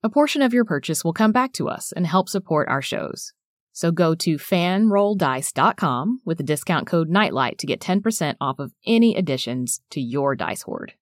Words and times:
A 0.00 0.08
portion 0.08 0.42
of 0.42 0.54
your 0.54 0.64
purchase 0.64 1.02
will 1.04 1.12
come 1.12 1.32
back 1.32 1.52
to 1.54 1.68
us 1.68 1.90
and 1.90 2.06
help 2.06 2.28
support 2.28 2.68
our 2.68 2.80
shows. 2.80 3.32
So 3.72 3.90
go 3.90 4.14
to 4.14 4.36
fanrolldice.com 4.36 6.20
with 6.24 6.38
the 6.38 6.44
discount 6.44 6.86
code 6.86 7.08
NIGHTLIGHT 7.08 7.58
to 7.58 7.66
get 7.66 7.80
10% 7.80 8.36
off 8.40 8.60
of 8.60 8.72
any 8.86 9.16
additions 9.16 9.80
to 9.90 10.00
your 10.00 10.36
dice 10.36 10.62
hoard. 10.62 10.94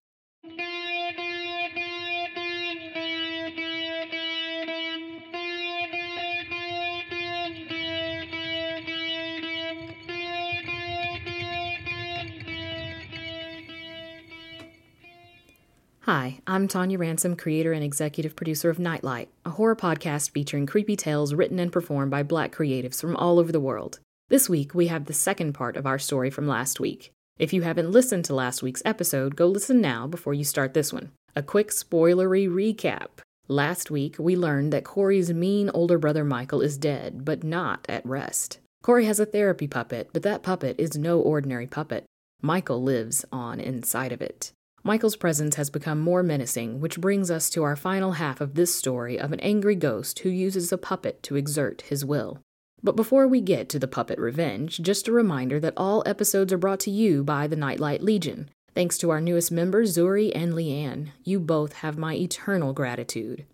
Hi, 16.07 16.39
I'm 16.47 16.69
Tonia 16.69 17.01
Ransom, 17.01 17.35
creator 17.35 17.73
and 17.73 17.83
executive 17.83 18.37
producer 18.37 18.71
of 18.71 18.79
Nightlight, 18.79 19.29
a 19.45 19.51
horror 19.51 19.75
podcast 19.75 20.31
featuring 20.31 20.65
creepy 20.65 20.95
tales 20.95 21.35
written 21.35 21.59
and 21.59 21.73
performed 21.73 22.13
by 22.13 22.23
black 22.23 22.55
creatives 22.55 23.01
from 23.01 23.17
all 23.17 23.41
over 23.41 23.51
the 23.51 23.59
world. 23.59 23.99
This 24.29 24.49
week, 24.49 24.73
we 24.73 24.87
have 24.87 25.07
the 25.07 25.13
second 25.13 25.55
part 25.55 25.77
of 25.77 25.85
our 25.85 25.99
story 25.99 26.31
from 26.31 26.47
last 26.47 26.79
week. 26.79 27.11
If 27.41 27.53
you 27.53 27.63
haven't 27.63 27.91
listened 27.91 28.25
to 28.27 28.37
last 28.37 28.63
week's 28.63 28.85
episode, 28.85 29.35
go 29.35 29.49
listen 29.49 29.81
now 29.81 30.07
before 30.07 30.33
you 30.33 30.45
start 30.45 30.75
this 30.75 30.93
one. 30.93 31.11
A 31.35 31.43
quick 31.43 31.71
spoilery 31.71 32.49
recap. 32.49 33.09
Last 33.49 33.91
week, 33.91 34.15
we 34.17 34.37
learned 34.37 34.73
that 34.73 34.85
Corey's 34.85 35.33
mean 35.33 35.73
older 35.75 35.99
brother 35.99 36.25
Michael 36.25 36.63
is 36.63 36.79
dead, 36.79 37.25
but 37.25 37.43
not 37.43 37.85
at 37.89 38.07
rest. 38.07 38.61
Corey 38.85 39.07
has 39.07 39.19
a 39.19 39.27
therapy 39.27 39.67
puppet, 39.67 40.11
but 40.13 40.23
that 40.23 40.45
puppet 40.45 40.77
is 40.79 40.97
no 40.97 41.19
ordinary 41.19 41.67
puppet. 41.67 42.05
Michael 42.43 42.81
lives 42.81 43.25
on 43.33 43.59
inside 43.59 44.13
of 44.13 44.23
it. 44.23 44.53
Michael's 44.87 45.17
presence 45.17 45.57
has 45.57 45.69
become 45.69 45.99
more 45.99 46.23
menacing, 46.23 46.81
which 46.81 47.01
brings 47.01 47.29
us 47.29 47.51
to 47.51 47.65
our 47.65 47.75
final 47.75 48.13
half 48.13 48.41
of 48.41 48.55
this 48.55 48.73
story 48.73 49.19
of 49.19 49.33
an 49.33 49.41
angry 49.41 49.75
ghost 49.75 50.21
who 50.21 50.29
uses 50.29 50.71
a 50.71 50.79
puppet 50.79 51.25
to 51.25 51.35
exert 51.35 51.83
his 51.89 52.05
will. 52.05 52.39
But 52.85 52.95
before 52.95 53.27
we 53.27 53.41
get 53.41 53.69
to 53.71 53.81
the 53.81 53.89
puppet 53.89 54.17
revenge, 54.17 54.79
just 54.79 55.09
a 55.09 55.13
reminder 55.13 55.59
that 55.59 55.75
all 55.77 56.05
episodes 56.07 56.53
are 56.53 56.57
brought 56.57 56.79
to 56.81 56.93
you 56.93 57.25
by 57.25 57.49
the 57.49 57.57
Nightlight 57.57 58.01
Legion. 58.01 58.49
Thanks 58.77 58.97
to 58.99 59.11
our 59.11 59.21
newest 59.21 59.51
members, 59.51 59.97
Zuri 59.97 60.31
and 60.37 60.53
Leanne. 60.53 61.09
You 61.25 61.41
both 61.41 61.73
have 61.73 61.99
my 61.99 62.15
eternal 62.15 62.73
gratitude. 62.73 63.45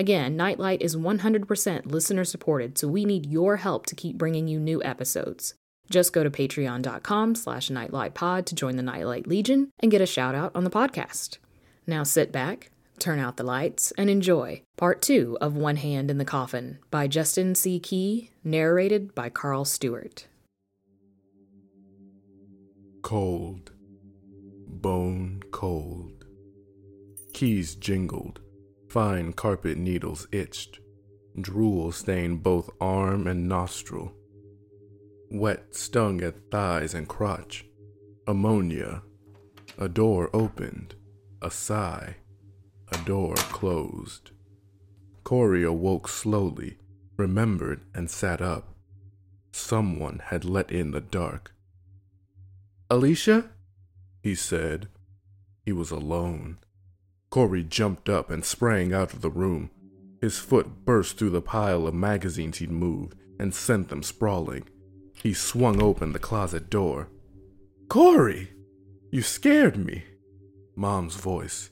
Again, 0.00 0.36
Nightlight 0.36 0.82
is 0.82 0.96
100% 0.96 1.86
listener 1.86 2.24
supported, 2.24 2.78
so 2.78 2.88
we 2.88 3.04
need 3.04 3.26
your 3.26 3.58
help 3.58 3.86
to 3.86 3.94
keep 3.94 4.18
bringing 4.18 4.48
you 4.48 4.58
new 4.58 4.82
episodes. 4.82 5.54
Just 5.90 6.12
go 6.12 6.22
to 6.22 6.30
patreon.com 6.30 7.34
slash 7.34 7.68
nightlightpod 7.68 8.46
to 8.46 8.54
join 8.54 8.76
the 8.76 8.82
Nightlight 8.82 9.26
Legion 9.26 9.70
and 9.80 9.90
get 9.90 10.00
a 10.00 10.06
shout 10.06 10.36
out 10.36 10.52
on 10.54 10.62
the 10.62 10.70
podcast. 10.70 11.38
Now 11.84 12.04
sit 12.04 12.30
back, 12.30 12.70
turn 13.00 13.18
out 13.18 13.36
the 13.36 13.42
lights, 13.42 13.92
and 13.98 14.08
enjoy 14.08 14.62
part 14.76 15.02
two 15.02 15.36
of 15.40 15.56
One 15.56 15.76
Hand 15.76 16.08
in 16.08 16.18
the 16.18 16.24
Coffin 16.24 16.78
by 16.92 17.08
Justin 17.08 17.56
C. 17.56 17.80
Key, 17.80 18.30
narrated 18.44 19.14
by 19.16 19.28
Carl 19.28 19.64
Stewart. 19.64 20.28
Cold. 23.02 23.72
Bone 24.68 25.42
cold. 25.50 26.24
Keys 27.34 27.74
jingled. 27.74 28.40
Fine 28.88 29.32
carpet 29.32 29.76
needles 29.76 30.28
itched. 30.30 30.78
Drool 31.40 31.90
stained 31.90 32.42
both 32.42 32.70
arm 32.80 33.26
and 33.26 33.48
nostril. 33.48 34.14
Wet 35.32 35.76
stung 35.76 36.22
at 36.22 36.50
thighs 36.50 36.92
and 36.92 37.06
crotch. 37.08 37.64
Ammonia. 38.26 39.02
A 39.78 39.88
door 39.88 40.28
opened. 40.34 40.96
A 41.40 41.52
sigh. 41.52 42.16
A 42.92 42.98
door 43.04 43.36
closed. 43.36 44.32
Corey 45.22 45.62
awoke 45.62 46.08
slowly, 46.08 46.78
remembered, 47.16 47.82
and 47.94 48.10
sat 48.10 48.42
up. 48.42 48.74
Someone 49.52 50.20
had 50.24 50.44
let 50.44 50.72
in 50.72 50.90
the 50.90 51.00
dark. 51.00 51.54
Alicia? 52.90 53.50
he 54.24 54.34
said. 54.34 54.88
He 55.64 55.70
was 55.70 55.92
alone. 55.92 56.58
Corey 57.30 57.62
jumped 57.62 58.08
up 58.08 58.30
and 58.30 58.44
sprang 58.44 58.92
out 58.92 59.12
of 59.12 59.20
the 59.20 59.30
room. 59.30 59.70
His 60.20 60.40
foot 60.40 60.84
burst 60.84 61.16
through 61.16 61.30
the 61.30 61.40
pile 61.40 61.86
of 61.86 61.94
magazines 61.94 62.58
he'd 62.58 62.72
moved 62.72 63.14
and 63.38 63.54
sent 63.54 63.90
them 63.90 64.02
sprawling. 64.02 64.64
He 65.22 65.34
swung 65.34 65.82
open 65.82 66.12
the 66.12 66.18
closet 66.18 66.70
door. 66.70 67.08
Corey! 67.88 68.50
You 69.10 69.22
scared 69.22 69.76
me! 69.76 70.04
Mom's 70.76 71.16
voice. 71.16 71.70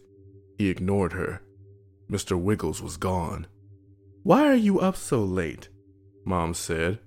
He 0.58 0.68
ignored 0.68 1.12
her. 1.12 1.40
Mr. 2.10 2.38
Wiggles 2.38 2.82
was 2.82 2.96
gone. 2.96 3.46
Why 4.22 4.46
are 4.48 4.54
you 4.54 4.80
up 4.80 4.96
so 4.96 5.22
late? 5.22 5.68
Mom 6.24 6.52
said. 6.52 6.98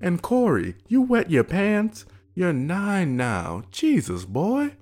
And 0.00 0.22
Corey, 0.22 0.76
you 0.88 1.02
wet 1.02 1.30
your 1.30 1.44
pants? 1.44 2.06
You're 2.34 2.52
nine 2.52 3.16
now. 3.16 3.64
Jesus, 3.70 4.24
boy. 4.24 4.76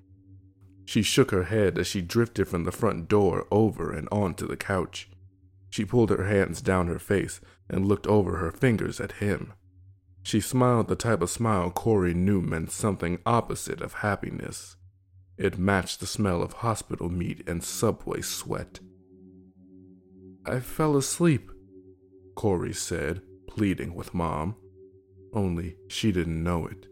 She 0.84 1.02
shook 1.02 1.30
her 1.30 1.44
head 1.44 1.78
as 1.78 1.86
she 1.86 2.00
drifted 2.02 2.48
from 2.48 2.64
the 2.64 2.72
front 2.72 3.08
door 3.08 3.46
over 3.50 3.92
and 3.92 4.08
onto 4.12 4.46
the 4.46 4.56
couch. 4.56 5.08
She 5.70 5.84
pulled 5.84 6.10
her 6.10 6.24
hands 6.24 6.60
down 6.60 6.86
her 6.88 6.98
face 6.98 7.40
and 7.68 7.86
looked 7.86 8.06
over 8.06 8.36
her 8.36 8.52
fingers 8.52 9.00
at 9.00 9.12
him. 9.12 9.52
She 10.22 10.40
smiled 10.40 10.88
the 10.88 10.96
type 10.96 11.20
of 11.20 11.30
smile 11.30 11.70
Corey 11.70 12.14
knew 12.14 12.40
meant 12.40 12.70
something 12.70 13.18
opposite 13.26 13.80
of 13.80 13.94
happiness. 13.94 14.76
It 15.36 15.58
matched 15.58 16.00
the 16.00 16.06
smell 16.06 16.42
of 16.42 16.52
hospital 16.52 17.08
meat 17.08 17.42
and 17.46 17.62
subway 17.62 18.20
sweat. 18.20 18.80
I 20.46 20.60
fell 20.60 20.96
asleep, 20.96 21.50
Corey 22.36 22.72
said, 22.72 23.22
pleading 23.48 23.94
with 23.94 24.14
Mom. 24.14 24.56
Only 25.32 25.76
she 25.88 26.12
didn't 26.12 26.42
know 26.42 26.66
it. 26.66 26.86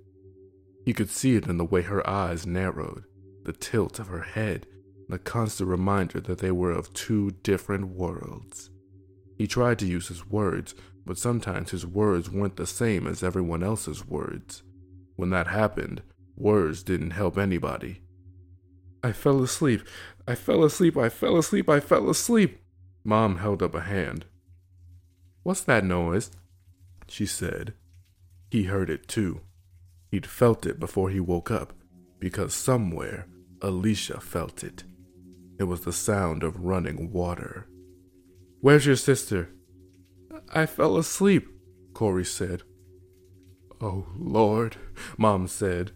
He 0.84 0.92
could 0.92 1.10
see 1.10 1.36
it 1.36 1.46
in 1.46 1.58
the 1.58 1.64
way 1.64 1.82
her 1.82 2.08
eyes 2.08 2.46
narrowed, 2.46 3.04
the 3.44 3.52
tilt 3.52 3.98
of 3.98 4.08
her 4.08 4.22
head, 4.22 4.66
the 5.08 5.18
constant 5.18 5.68
reminder 5.68 6.20
that 6.20 6.38
they 6.38 6.50
were 6.50 6.72
of 6.72 6.92
two 6.94 7.32
different 7.42 7.88
worlds. 7.88 8.70
He 9.36 9.46
tried 9.46 9.78
to 9.80 9.86
use 9.86 10.08
his 10.08 10.26
words, 10.26 10.74
but 11.04 11.18
sometimes 11.18 11.70
his 11.70 11.86
words 11.86 12.30
weren't 12.30 12.56
the 12.56 12.66
same 12.66 13.06
as 13.06 13.22
everyone 13.22 13.62
else's 13.62 14.06
words. 14.06 14.62
When 15.16 15.30
that 15.30 15.48
happened, 15.48 16.02
words 16.36 16.82
didn't 16.82 17.10
help 17.10 17.36
anybody. 17.36 18.00
I 19.02 19.12
fell 19.12 19.42
asleep. 19.42 19.82
I 20.28 20.34
fell 20.34 20.64
asleep. 20.64 20.96
I 20.96 21.08
fell 21.08 21.36
asleep. 21.36 21.68
I 21.68 21.80
fell 21.80 22.10
asleep. 22.10 22.60
Mom 23.04 23.38
held 23.38 23.62
up 23.62 23.74
a 23.74 23.80
hand. 23.80 24.26
What's 25.42 25.62
that 25.62 25.84
noise? 25.84 26.30
She 27.08 27.26
said. 27.26 27.74
He 28.50 28.64
heard 28.64 28.90
it 28.90 29.08
too. 29.08 29.40
He'd 30.10 30.26
felt 30.26 30.66
it 30.66 30.78
before 30.78 31.10
he 31.10 31.20
woke 31.20 31.50
up, 31.50 31.72
because 32.18 32.52
somewhere 32.52 33.26
Alicia 33.62 34.20
felt 34.20 34.62
it. 34.62 34.84
It 35.58 35.64
was 35.64 35.82
the 35.82 35.92
sound 35.92 36.42
of 36.42 36.64
running 36.64 37.12
water. 37.12 37.68
Where's 38.60 38.86
your 38.86 38.96
sister? 38.96 39.50
I 40.52 40.66
fell 40.66 40.96
asleep, 40.96 41.48
Corey 41.94 42.24
said. 42.24 42.62
Oh, 43.80 44.06
Lord, 44.16 44.76
Mom 45.16 45.46
said. 45.46 45.92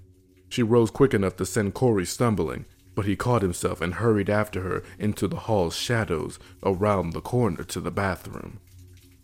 She 0.48 0.62
rose 0.62 0.90
quick 0.90 1.12
enough 1.12 1.36
to 1.36 1.46
send 1.46 1.74
Corey 1.74 2.06
stumbling, 2.06 2.64
but 2.94 3.04
he 3.04 3.16
caught 3.16 3.42
himself 3.42 3.80
and 3.80 3.94
hurried 3.94 4.30
after 4.30 4.62
her 4.62 4.82
into 4.98 5.26
the 5.26 5.40
hall's 5.40 5.74
shadows 5.74 6.38
around 6.62 7.12
the 7.12 7.20
corner 7.20 7.64
to 7.64 7.80
the 7.80 7.90
bathroom. 7.90 8.60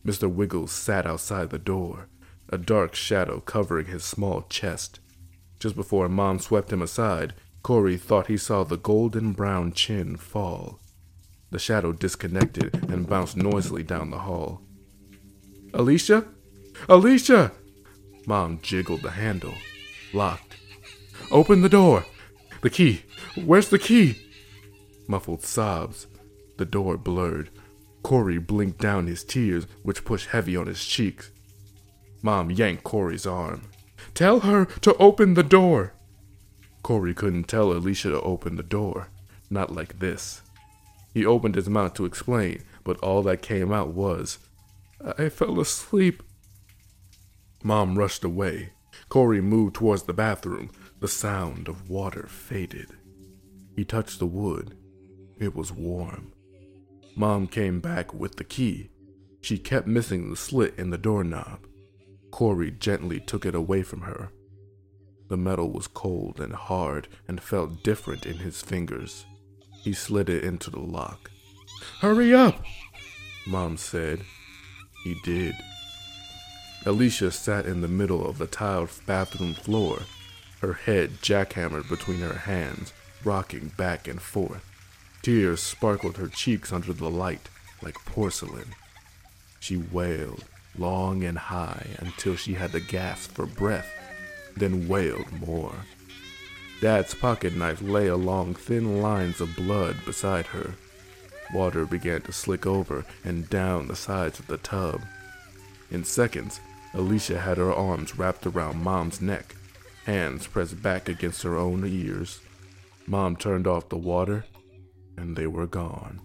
Mr. 0.05 0.29
Wiggles 0.29 0.73
sat 0.73 1.07
outside 1.07 1.51
the 1.51 1.59
door, 1.59 2.09
a 2.49 2.59
dark 2.59 2.97
shadow 2.97 3.39
covering 3.39 3.87
his 3.87 4.03
small 4.03 4.43
chest. 4.49 4.99
Just 5.61 5.77
before 5.77 6.09
Mom 6.09 6.41
swept 6.41 6.73
him 6.73 6.83
aside, 6.83 7.35
Corey 7.63 7.97
thought 7.97 8.27
he 8.27 8.37
saw 8.37 8.65
the 8.65 8.79
golden 8.79 9.33
brown 9.33 9.73
chin 9.73 10.17
fall. 10.17 10.81
The 11.51 11.59
shadow 11.59 11.93
disconnected 11.93 12.75
and 12.91 13.09
bounced 13.09 13.37
noisily 13.37 13.83
down 13.83 14.11
the 14.11 14.21
hall. 14.21 14.63
Alicia? 15.73 16.27
Alicia! 16.89 17.53
Mom 18.27 18.59
jiggled 18.63 19.03
the 19.03 19.11
handle. 19.11 19.55
Locked. 20.13 20.57
Open 21.31 21.63
the 21.63 21.69
door! 21.69 22.05
The 22.63 22.71
key! 22.71 23.03
Where's 23.37 23.69
the 23.69 23.79
key? 23.79 24.17
Muffled 25.07 25.43
sobs. 25.43 26.07
The 26.59 26.65
door 26.65 26.97
blurred. 26.97 27.51
Corey 28.03 28.39
blinked 28.39 28.81
down 28.81 29.07
his 29.07 29.25
tears, 29.25 29.67
which 29.83 30.05
pushed 30.05 30.29
heavy 30.29 30.57
on 30.57 30.67
his 30.67 30.85
cheeks. 30.85 31.31
Mom 32.23 32.51
yanked 32.51 32.83
Corey's 32.83 33.27
arm. 33.27 33.63
Tell 34.15 34.41
her 34.41 34.65
to 34.83 34.97
open 34.97 35.35
the 35.35 35.43
door! 35.43 35.95
Corey 36.83 37.15
couldn't 37.15 37.45
tell 37.45 37.73
Alicia 37.73 38.11
to 38.11 38.21
open 38.23 38.57
the 38.57 38.63
door. 38.63 39.09
Not 39.51 39.75
like 39.75 39.99
this. 39.99 40.43
He 41.13 41.27
opened 41.27 41.55
his 41.55 41.69
mouth 41.69 41.95
to 41.95 42.05
explain, 42.05 42.63
but 42.85 42.99
all 42.99 43.23
that 43.23 43.43
came 43.43 43.73
out 43.73 43.89
was, 43.89 44.39
I 45.19 45.29
fell 45.29 45.61
asleep. 45.61 46.23
Mom 47.63 47.99
rushed 47.99 48.25
away. 48.25 48.73
Corey 49.09 49.41
moved 49.41 49.77
towards 49.77 50.03
the 50.03 50.13
bathroom. 50.13 50.71
The 51.01 51.09
sound 51.09 51.69
of 51.69 51.89
water 51.89 52.27
faded. 52.29 52.91
He 53.77 53.85
touched 53.85 54.19
the 54.19 54.27
wood. 54.27 54.77
It 55.39 55.55
was 55.55 55.73
warm. 55.73 56.33
Mom 57.17 57.47
came 57.47 57.81
back 57.81 58.13
with 58.13 58.37
the 58.37 58.45
key. 58.45 58.91
She 59.41 59.59
kept 59.59 59.87
missing 59.87 60.29
the 60.29 60.37
slit 60.37 60.75
in 60.79 60.91
the 60.91 60.99
doorknob. 60.99 61.67
Corey 62.31 62.71
gently 62.71 63.21
took 63.21 63.47
it 63.47 63.55
away 63.55 63.83
from 63.83 64.03
her. 64.03 64.31
The 65.29 65.37
metal 65.37 65.71
was 65.71 65.87
cold 65.87 66.41
and 66.41 66.53
hard 66.53 67.09
and 67.27 67.41
felt 67.41 67.83
different 67.83 68.27
in 68.27 68.39
his 68.39 68.61
fingers. 68.63 69.25
He 69.83 69.93
slid 69.93 70.29
it 70.29 70.45
into 70.45 70.71
the 70.71 70.81
lock. 70.81 71.31
Hurry 72.01 72.35
up, 72.35 72.63
Mom 73.47 73.77
said. 73.77 74.21
He 75.03 75.15
did. 75.25 75.55
Alicia 76.87 77.31
sat 77.31 77.67
in 77.67 77.81
the 77.81 77.89
middle 77.89 78.27
of 78.27 78.39
the 78.39 78.47
tiled 78.47 78.91
bathroom 79.07 79.55
floor, 79.55 80.01
her 80.61 80.73
head 80.75 81.23
jackhammered 81.23 81.89
between 81.89 82.21
her 82.21 82.39
hands, 82.39 82.93
rocking 83.25 83.73
back 83.77 84.09
and 84.09 84.21
forth. 84.21 84.65
Tears 85.23 85.63
sparkled 85.63 86.17
her 86.17 86.29
cheeks 86.29 86.73
under 86.73 86.93
the 86.93 87.11
light 87.11 87.49
like 87.83 87.95
porcelain. 88.07 88.75
She 89.59 89.77
wailed 89.77 90.45
long 90.79 91.25
and 91.25 91.37
high 91.37 91.87
until 91.99 92.37
she 92.37 92.55
had 92.55 92.73
to 92.73 92.81
gasp 92.81 93.33
for 93.33 93.47
breath, 93.47 93.91
then 94.57 94.89
wailed 94.89 95.31
more. 95.33 95.75
Dad's 96.81 97.15
pocket 97.15 97.55
knife 97.55 97.83
lay 97.83 98.07
along 98.07 98.55
thin 98.55 99.03
lines 99.03 99.41
of 99.41 99.57
blood 99.57 99.97
beside 100.07 100.47
her. 100.47 100.75
Water 101.53 101.85
began 101.85 102.23
to 102.23 102.33
slick 102.33 102.67
over 102.67 103.05
and 103.25 103.49
down 103.51 103.89
the 103.89 103.97
sides 103.97 104.39
of 104.39 104.47
the 104.47 104.59
tub. 104.59 105.03
In 105.91 106.05
seconds, 106.05 106.61
Alicia 106.95 107.41
had 107.41 107.59
her 107.59 107.73
arms 107.73 108.17
wrapped 108.17 108.47
around 108.47 108.83
Mom's 108.83 109.21
neck, 109.21 109.57
hands 110.05 110.47
pressed 110.47 110.83
back 110.83 111.09
against 111.09 111.43
her 111.43 111.57
own 111.57 111.85
ears. 111.87 112.41
Mom 113.07 113.37
turned 113.37 113.67
off 113.67 113.89
the 113.89 113.97
water, 113.97 114.45
and 115.17 115.37
they 115.37 115.47
were 115.47 115.67
gone. 115.67 116.21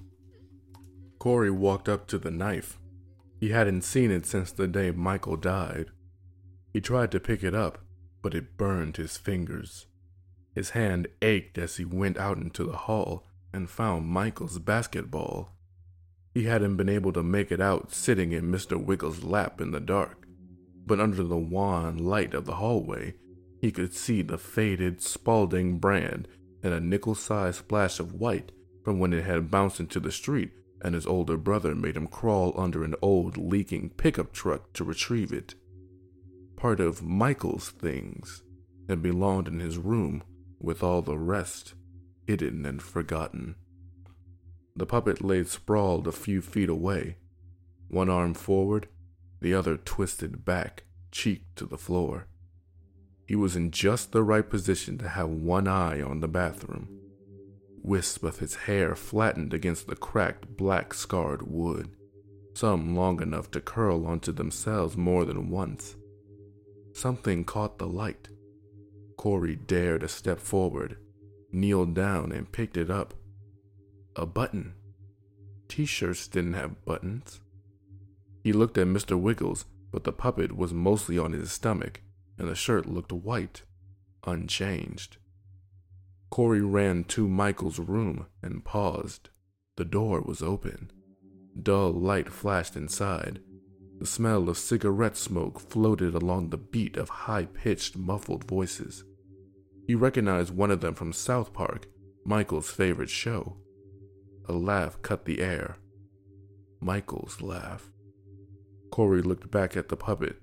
Corey 1.19 1.51
walked 1.51 1.89
up 1.89 2.07
to 2.07 2.17
the 2.17 2.31
knife. 2.31 2.77
He 3.39 3.49
hadn't 3.49 3.81
seen 3.81 4.11
it 4.11 4.25
since 4.25 4.51
the 4.51 4.67
day 4.67 4.91
Michael 4.91 5.37
died. 5.37 5.87
He 6.71 6.81
tried 6.81 7.11
to 7.11 7.19
pick 7.19 7.43
it 7.43 7.55
up, 7.55 7.79
but 8.21 8.35
it 8.35 8.57
burned 8.57 8.97
his 8.97 9.17
fingers. 9.17 9.87
His 10.53 10.71
hand 10.71 11.07
ached 11.21 11.57
as 11.57 11.77
he 11.77 11.85
went 11.85 12.17
out 12.17 12.37
into 12.37 12.63
the 12.63 12.77
hall 12.77 13.25
and 13.55 13.69
found 13.69 14.05
Michael's 14.05 14.59
basketball. 14.59 15.53
He 16.33 16.43
hadn't 16.43 16.75
been 16.75 16.89
able 16.89 17.13
to 17.13 17.23
make 17.23 17.53
it 17.53 17.61
out 17.61 17.93
sitting 17.93 18.33
in 18.33 18.51
Mr. 18.51 18.75
Wiggles' 18.77 19.23
lap 19.23 19.61
in 19.61 19.71
the 19.71 19.79
dark, 19.79 20.27
but 20.85 20.99
under 20.99 21.23
the 21.23 21.37
wan 21.37 21.97
light 21.97 22.33
of 22.33 22.45
the 22.45 22.55
hallway, 22.55 23.15
he 23.61 23.71
could 23.71 23.93
see 23.93 24.21
the 24.21 24.37
faded 24.37 25.01
Spalding 25.01 25.79
brand 25.79 26.27
and 26.61 26.73
a 26.73 26.81
nickel 26.81 27.15
sized 27.15 27.59
splash 27.59 27.97
of 28.01 28.13
white 28.13 28.51
from 28.83 28.99
when 28.99 29.13
it 29.13 29.23
had 29.23 29.49
bounced 29.49 29.79
into 29.79 30.01
the 30.01 30.11
street 30.11 30.51
and 30.81 30.93
his 30.93 31.07
older 31.07 31.37
brother 31.37 31.73
made 31.73 31.95
him 31.95 32.07
crawl 32.07 32.53
under 32.57 32.83
an 32.83 32.93
old 33.01 33.37
leaking 33.37 33.89
pickup 33.91 34.33
truck 34.33 34.73
to 34.73 34.83
retrieve 34.83 35.31
it. 35.31 35.55
Part 36.57 36.81
of 36.81 37.01
Michael's 37.01 37.69
things 37.69 38.43
had 38.89 39.01
belonged 39.01 39.47
in 39.47 39.61
his 39.61 39.77
room 39.77 40.23
with 40.59 40.83
all 40.83 41.01
the 41.01 41.17
rest 41.17 41.73
hidden 42.27 42.65
and 42.65 42.81
forgotten. 42.81 43.55
The 44.75 44.85
puppet 44.85 45.23
lay 45.23 45.43
sprawled 45.43 46.07
a 46.07 46.11
few 46.11 46.41
feet 46.41 46.69
away, 46.69 47.17
one 47.87 48.09
arm 48.09 48.33
forward, 48.33 48.87
the 49.41 49.53
other 49.53 49.77
twisted 49.77 50.43
back, 50.43 50.83
cheek 51.11 51.43
to 51.55 51.65
the 51.65 51.77
floor. 51.77 52.27
He 53.27 53.35
was 53.35 53.55
in 53.55 53.71
just 53.71 54.11
the 54.11 54.23
right 54.23 54.47
position 54.47 54.97
to 54.99 55.09
have 55.09 55.29
one 55.29 55.67
eye 55.67 56.01
on 56.01 56.19
the 56.19 56.27
bathroom. 56.27 56.89
Wisp 57.81 58.23
of 58.23 58.39
his 58.39 58.55
hair 58.55 58.95
flattened 58.95 59.53
against 59.53 59.87
the 59.87 59.95
cracked, 59.95 60.57
black 60.57 60.93
scarred 60.93 61.43
wood, 61.43 61.95
some 62.53 62.95
long 62.95 63.21
enough 63.21 63.51
to 63.51 63.61
curl 63.61 64.05
onto 64.05 64.31
themselves 64.31 64.97
more 64.97 65.25
than 65.25 65.49
once. 65.49 65.95
Something 66.93 67.43
caught 67.43 67.77
the 67.77 67.87
light. 67.87 68.29
Corey 69.17 69.55
dared 69.55 70.03
a 70.03 70.07
step 70.07 70.39
forward, 70.39 70.97
kneeled 71.55 71.95
down, 71.95 72.31
and 72.31 72.51
picked 72.51 72.77
it 72.77 72.91
up. 72.91 73.13
A 74.15 74.25
button. 74.25 74.73
T 75.67 75.85
shirts 75.85 76.27
didn't 76.27 76.53
have 76.53 76.85
buttons. 76.85 77.41
He 78.43 78.53
looked 78.53 78.77
at 78.77 78.87
Mr. 78.87 79.19
Wiggles, 79.19 79.65
but 79.91 80.03
the 80.03 80.11
puppet 80.11 80.55
was 80.55 80.73
mostly 80.73 81.17
on 81.17 81.31
his 81.31 81.51
stomach, 81.51 82.01
and 82.37 82.47
the 82.47 82.55
shirt 82.55 82.85
looked 82.85 83.11
white, 83.11 83.63
unchanged. 84.25 85.17
Corey 86.29 86.61
ran 86.61 87.05
to 87.05 87.27
Michael's 87.27 87.79
room 87.79 88.27
and 88.43 88.63
paused. 88.63 89.29
The 89.77 89.85
door 89.85 90.21
was 90.21 90.41
open. 90.41 90.91
Dull 91.61 91.93
light 91.93 92.29
flashed 92.29 92.75
inside. 92.75 93.41
The 93.99 94.05
smell 94.05 94.49
of 94.49 94.57
cigarette 94.57 95.15
smoke 95.15 95.59
floated 95.59 96.13
along 96.13 96.49
the 96.49 96.57
beat 96.57 96.97
of 96.97 97.07
high 97.07 97.45
pitched, 97.45 97.95
muffled 97.95 98.43
voices. 98.43 99.05
He 99.87 99.93
recognized 99.93 100.55
one 100.55 100.71
of 100.71 100.81
them 100.81 100.95
from 100.95 101.13
South 101.13 101.53
Park, 101.53 101.87
Michael's 102.23 102.71
favorite 102.71 103.09
show. 103.09 103.57
A 104.47 104.53
laugh 104.53 105.01
cut 105.01 105.25
the 105.25 105.41
air. 105.41 105.77
Michael's 106.79 107.41
laugh. 107.41 107.91
Corey 108.91 109.21
looked 109.21 109.51
back 109.51 109.77
at 109.77 109.89
the 109.89 109.97
puppet. 109.97 110.37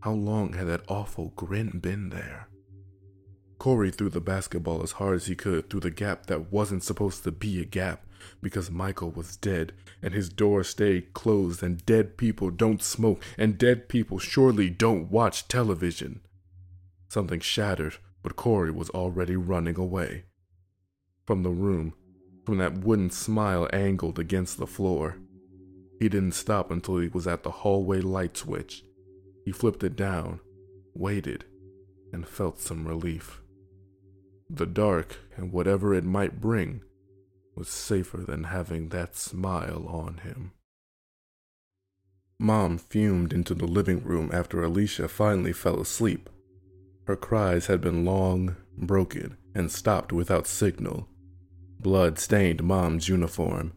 How 0.00 0.12
long 0.12 0.52
had 0.52 0.68
that 0.68 0.84
awful 0.88 1.32
grin 1.36 1.78
been 1.80 2.10
there? 2.10 2.48
Corey 3.58 3.90
threw 3.90 4.10
the 4.10 4.20
basketball 4.20 4.82
as 4.82 4.92
hard 4.92 5.16
as 5.16 5.26
he 5.26 5.36
could 5.36 5.70
through 5.70 5.80
the 5.80 5.90
gap 5.90 6.26
that 6.26 6.52
wasn't 6.52 6.82
supposed 6.82 7.22
to 7.22 7.30
be 7.30 7.60
a 7.60 7.64
gap 7.64 8.06
because 8.40 8.70
Michael 8.70 9.10
was 9.10 9.36
dead 9.36 9.72
and 10.00 10.14
his 10.14 10.28
door 10.28 10.64
stayed 10.64 11.12
closed 11.12 11.62
and 11.62 11.86
dead 11.86 12.16
people 12.16 12.50
don't 12.50 12.82
smoke 12.82 13.22
and 13.38 13.58
dead 13.58 13.88
people 13.88 14.18
surely 14.18 14.68
don't 14.68 15.10
watch 15.10 15.46
television. 15.46 16.20
Something 17.08 17.40
shattered 17.40 17.98
but 18.22 18.36
Corey 18.36 18.70
was 18.70 18.90
already 18.90 19.36
running 19.36 19.78
away. 19.78 20.24
From 21.26 21.42
the 21.42 21.50
room, 21.50 21.94
from 22.44 22.58
that 22.58 22.78
wooden 22.78 23.10
smile 23.10 23.68
angled 23.72 24.18
against 24.18 24.58
the 24.58 24.66
floor. 24.66 25.16
He 25.98 26.08
didn't 26.08 26.32
stop 26.32 26.70
until 26.70 26.98
he 26.98 27.08
was 27.08 27.26
at 27.26 27.42
the 27.42 27.50
hallway 27.50 28.00
light 28.00 28.36
switch. 28.36 28.84
He 29.44 29.52
flipped 29.52 29.84
it 29.84 29.96
down, 29.96 30.40
waited, 30.94 31.44
and 32.12 32.26
felt 32.26 32.58
some 32.58 32.86
relief. 32.86 33.40
The 34.50 34.66
dark, 34.66 35.16
and 35.36 35.52
whatever 35.52 35.94
it 35.94 36.04
might 36.04 36.40
bring, 36.40 36.82
was 37.54 37.68
safer 37.68 38.18
than 38.18 38.44
having 38.44 38.88
that 38.88 39.14
smile 39.16 39.86
on 39.88 40.18
him. 40.18 40.52
Mom 42.38 42.76
fumed 42.76 43.32
into 43.32 43.54
the 43.54 43.66
living 43.66 44.02
room 44.02 44.30
after 44.32 44.62
Alicia 44.62 45.06
finally 45.06 45.52
fell 45.52 45.80
asleep 45.80 46.28
her 47.04 47.16
cries 47.16 47.66
had 47.66 47.80
been 47.80 48.04
long, 48.04 48.56
broken, 48.76 49.36
and 49.54 49.70
stopped 49.70 50.12
without 50.12 50.46
signal. 50.46 51.08
Blood 51.80 52.18
stained 52.18 52.62
Mom's 52.62 53.08
uniform. 53.08 53.72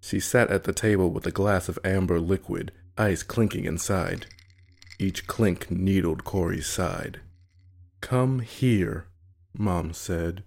She 0.00 0.20
sat 0.20 0.50
at 0.50 0.64
the 0.64 0.72
table 0.72 1.10
with 1.10 1.26
a 1.26 1.30
glass 1.30 1.68
of 1.68 1.78
amber 1.84 2.18
liquid, 2.18 2.72
ice 2.96 3.22
clinking 3.22 3.64
inside. 3.64 4.26
Each 4.98 5.26
clink 5.26 5.70
needled 5.70 6.24
Corey's 6.24 6.66
side. 6.66 7.20
Come 8.00 8.40
here, 8.40 9.08
Mom 9.52 9.92
said. 9.92 10.44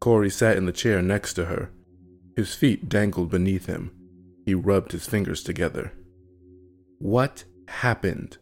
Corey 0.00 0.30
sat 0.30 0.56
in 0.56 0.66
the 0.66 0.72
chair 0.72 1.02
next 1.02 1.34
to 1.34 1.46
her. 1.46 1.70
His 2.36 2.54
feet 2.54 2.88
dangled 2.88 3.30
beneath 3.30 3.66
him. 3.66 3.92
He 4.44 4.54
rubbed 4.54 4.92
his 4.92 5.06
fingers 5.06 5.42
together. 5.42 5.92
What 6.98 7.44
happened? 7.68 8.38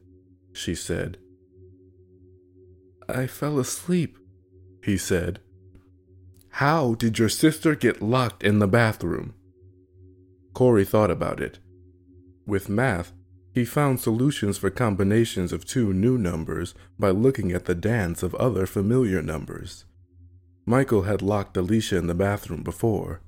she 0.53 0.75
said. 0.75 1.19
I 3.13 3.27
fell 3.27 3.59
asleep, 3.59 4.19
he 4.83 4.97
said. 4.97 5.41
How 6.57 6.95
did 6.95 7.19
your 7.19 7.29
sister 7.29 7.75
get 7.75 8.03
locked 8.03 8.43
in 8.43 8.59
the 8.59 8.67
bathroom? 8.67 9.35
Corey 10.53 10.85
thought 10.85 11.11
about 11.11 11.41
it. 11.41 11.59
With 12.47 12.69
math, 12.69 13.13
he 13.55 13.65
found 13.65 14.01
solutions 14.01 14.59
for 14.59 14.71
combinations 14.71 15.53
of 15.53 15.65
two 15.65 15.93
new 15.93 16.17
numbers 16.17 16.75
by 16.99 17.11
looking 17.11 17.53
at 17.53 17.67
the 17.67 17.75
dance 17.75 18.23
of 18.23 18.35
other 18.37 18.67
familiar 18.67 19.23
numbers. 19.23 19.85
Michael 20.65 21.03
had 21.03 21.23
locked 21.23 21.57
Alicia 21.57 21.97
in 21.97 22.07
the 22.07 22.15
bathroom 22.15 22.63
before. 22.63 23.21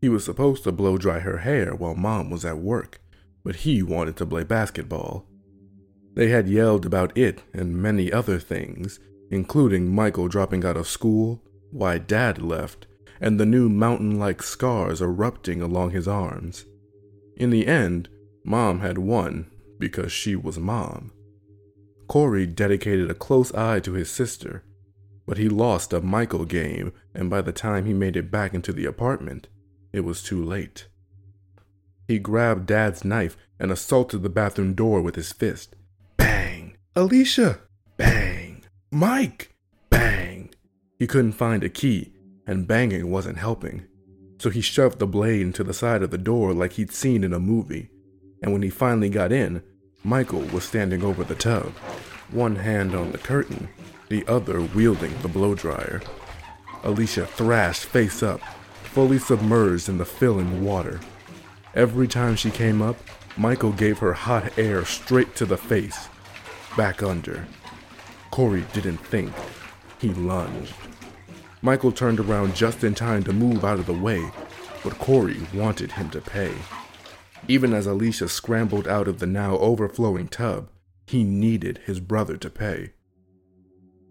He 0.00 0.08
was 0.08 0.24
supposed 0.24 0.64
to 0.64 0.72
blow 0.72 0.96
dry 0.96 1.20
her 1.20 1.38
hair 1.38 1.74
while 1.74 1.94
mom 1.94 2.30
was 2.30 2.44
at 2.44 2.58
work, 2.58 3.00
but 3.44 3.56
he 3.56 3.82
wanted 3.82 4.16
to 4.16 4.26
play 4.26 4.44
basketball. 4.44 5.26
They 6.14 6.28
had 6.28 6.48
yelled 6.48 6.84
about 6.84 7.16
it 7.16 7.42
and 7.52 7.76
many 7.76 8.12
other 8.12 8.38
things, 8.38 9.00
including 9.30 9.94
Michael 9.94 10.28
dropping 10.28 10.64
out 10.64 10.76
of 10.76 10.86
school, 10.86 11.42
why 11.70 11.98
dad 11.98 12.42
left, 12.42 12.86
and 13.20 13.38
the 13.38 13.46
new 13.46 13.68
mountain 13.68 14.18
like 14.18 14.42
scars 14.42 15.00
erupting 15.00 15.62
along 15.62 15.90
his 15.90 16.06
arms. 16.06 16.66
In 17.36 17.50
the 17.50 17.66
end, 17.66 18.08
mom 18.44 18.80
had 18.80 18.98
won 18.98 19.50
because 19.78 20.12
she 20.12 20.36
was 20.36 20.58
mom. 20.58 21.12
Corey 22.08 22.46
dedicated 22.46 23.10
a 23.10 23.14
close 23.14 23.54
eye 23.54 23.80
to 23.80 23.92
his 23.92 24.10
sister, 24.10 24.64
but 25.26 25.38
he 25.38 25.48
lost 25.48 25.92
a 25.92 26.00
Michael 26.00 26.44
game, 26.44 26.92
and 27.14 27.30
by 27.30 27.40
the 27.40 27.52
time 27.52 27.86
he 27.86 27.94
made 27.94 28.16
it 28.16 28.30
back 28.30 28.52
into 28.52 28.72
the 28.72 28.84
apartment, 28.84 29.48
it 29.92 30.00
was 30.00 30.22
too 30.22 30.44
late. 30.44 30.88
He 32.06 32.18
grabbed 32.18 32.66
Dad's 32.66 33.04
knife 33.04 33.36
and 33.58 33.70
assaulted 33.70 34.22
the 34.22 34.28
bathroom 34.28 34.74
door 34.74 35.00
with 35.00 35.14
his 35.14 35.32
fist. 35.32 35.74
Alicia! 36.94 37.58
Bang! 37.96 38.64
Mike! 38.90 39.54
Bang! 39.88 40.50
He 40.98 41.06
couldn't 41.06 41.32
find 41.32 41.64
a 41.64 41.70
key, 41.70 42.12
and 42.46 42.68
banging 42.68 43.10
wasn't 43.10 43.38
helping. 43.38 43.84
So 44.38 44.50
he 44.50 44.60
shoved 44.60 44.98
the 44.98 45.06
blade 45.06 45.40
into 45.40 45.64
the 45.64 45.72
side 45.72 46.02
of 46.02 46.10
the 46.10 46.18
door 46.18 46.52
like 46.52 46.74
he'd 46.74 46.92
seen 46.92 47.24
in 47.24 47.32
a 47.32 47.40
movie. 47.40 47.88
And 48.42 48.52
when 48.52 48.60
he 48.60 48.68
finally 48.68 49.08
got 49.08 49.32
in, 49.32 49.62
Michael 50.04 50.42
was 50.42 50.64
standing 50.64 51.02
over 51.02 51.24
the 51.24 51.34
tub, 51.34 51.72
one 52.30 52.56
hand 52.56 52.94
on 52.94 53.10
the 53.10 53.16
curtain, 53.16 53.70
the 54.10 54.26
other 54.26 54.60
wielding 54.60 55.16
the 55.22 55.28
blow 55.28 55.54
dryer. 55.54 56.02
Alicia 56.84 57.24
thrashed 57.24 57.86
face 57.86 58.22
up, 58.22 58.42
fully 58.82 59.18
submerged 59.18 59.88
in 59.88 59.96
the 59.96 60.04
filling 60.04 60.62
water. 60.62 61.00
Every 61.74 62.06
time 62.06 62.36
she 62.36 62.50
came 62.50 62.82
up, 62.82 62.98
Michael 63.38 63.72
gave 63.72 64.00
her 64.00 64.12
hot 64.12 64.58
air 64.58 64.84
straight 64.84 65.34
to 65.36 65.46
the 65.46 65.56
face, 65.56 66.08
back 66.76 67.02
under. 67.02 67.46
Corey 68.30 68.64
didn't 68.72 68.98
think. 68.98 69.32
He 69.98 70.08
lunged. 70.10 70.74
Michael 71.60 71.92
turned 71.92 72.18
around 72.18 72.56
just 72.56 72.82
in 72.82 72.94
time 72.94 73.22
to 73.24 73.32
move 73.32 73.64
out 73.64 73.78
of 73.78 73.86
the 73.86 73.92
way, 73.92 74.30
but 74.82 74.98
Corey 74.98 75.40
wanted 75.54 75.92
him 75.92 76.10
to 76.10 76.20
pay. 76.20 76.52
Even 77.48 77.72
as 77.72 77.86
Alicia 77.86 78.28
scrambled 78.28 78.88
out 78.88 79.08
of 79.08 79.18
the 79.18 79.26
now 79.26 79.56
overflowing 79.58 80.28
tub, 80.28 80.70
he 81.06 81.24
needed 81.24 81.80
his 81.84 82.00
brother 82.00 82.36
to 82.36 82.50
pay. 82.50 82.92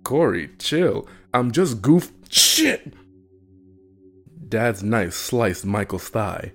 Corey, 0.04 0.50
chill. 0.60 1.08
I'm 1.34 1.52
just 1.52 1.82
goof. 1.82 2.12
Shit! 2.30 2.94
Dad's 4.48 4.84
knife 4.84 5.14
sliced 5.14 5.66
Michael's 5.66 6.10
thigh. 6.10 6.54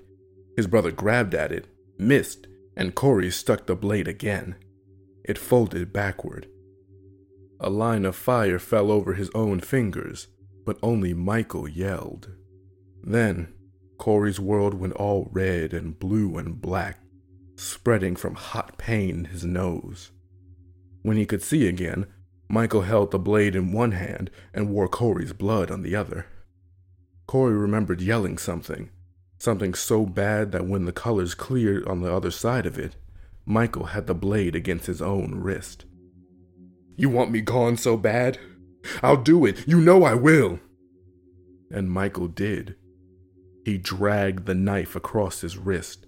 His 0.56 0.66
brother 0.66 0.90
grabbed 0.90 1.34
at 1.34 1.52
it, 1.52 1.66
missed, 1.98 2.46
and 2.76 2.94
Corey 2.94 3.30
stuck 3.30 3.66
the 3.66 3.74
blade 3.74 4.08
again. 4.08 4.56
It 5.26 5.38
folded 5.38 5.92
backward. 5.92 6.48
A 7.58 7.68
line 7.68 8.04
of 8.04 8.14
fire 8.14 8.60
fell 8.60 8.92
over 8.92 9.14
his 9.14 9.28
own 9.34 9.58
fingers, 9.58 10.28
but 10.64 10.78
only 10.82 11.14
Michael 11.14 11.68
yelled. 11.68 12.30
Then, 13.02 13.52
Corey's 13.98 14.38
world 14.38 14.74
went 14.74 14.92
all 14.92 15.28
red 15.32 15.74
and 15.74 15.98
blue 15.98 16.38
and 16.38 16.60
black, 16.60 17.00
spreading 17.56 18.14
from 18.14 18.36
hot 18.36 18.78
pain 18.78 19.10
in 19.10 19.24
his 19.26 19.44
nose. 19.44 20.12
When 21.02 21.16
he 21.16 21.26
could 21.26 21.42
see 21.42 21.66
again, 21.66 22.06
Michael 22.48 22.82
held 22.82 23.10
the 23.10 23.18
blade 23.18 23.56
in 23.56 23.72
one 23.72 23.92
hand 23.92 24.30
and 24.54 24.70
wore 24.70 24.86
Corey's 24.88 25.32
blood 25.32 25.72
on 25.72 25.82
the 25.82 25.96
other. 25.96 26.26
Corey 27.26 27.56
remembered 27.56 28.00
yelling 28.00 28.38
something, 28.38 28.90
something 29.38 29.74
so 29.74 30.06
bad 30.06 30.52
that 30.52 30.66
when 30.66 30.84
the 30.84 30.92
colors 30.92 31.34
cleared 31.34 31.84
on 31.88 32.00
the 32.00 32.12
other 32.12 32.30
side 32.30 32.66
of 32.66 32.78
it, 32.78 32.94
Michael 33.46 33.86
had 33.86 34.08
the 34.08 34.14
blade 34.14 34.56
against 34.56 34.86
his 34.86 35.00
own 35.00 35.36
wrist. 35.36 35.84
You 36.96 37.08
want 37.08 37.30
me 37.30 37.40
gone 37.40 37.76
so 37.76 37.96
bad? 37.96 38.38
I'll 39.02 39.22
do 39.22 39.46
it. 39.46 39.66
You 39.68 39.80
know 39.80 40.02
I 40.02 40.14
will. 40.14 40.58
And 41.70 41.90
Michael 41.90 42.28
did. 42.28 42.74
He 43.64 43.78
dragged 43.78 44.46
the 44.46 44.54
knife 44.54 44.96
across 44.96 45.42
his 45.42 45.56
wrist. 45.56 46.06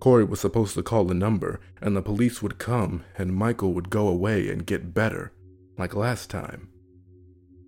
Corey 0.00 0.24
was 0.24 0.40
supposed 0.40 0.74
to 0.74 0.82
call 0.82 1.10
a 1.10 1.14
number, 1.14 1.60
and 1.80 1.96
the 1.96 2.02
police 2.02 2.42
would 2.42 2.58
come, 2.58 3.04
and 3.16 3.34
Michael 3.34 3.72
would 3.72 3.90
go 3.90 4.06
away 4.06 4.50
and 4.50 4.66
get 4.66 4.94
better, 4.94 5.32
like 5.78 5.94
last 5.94 6.30
time. 6.30 6.68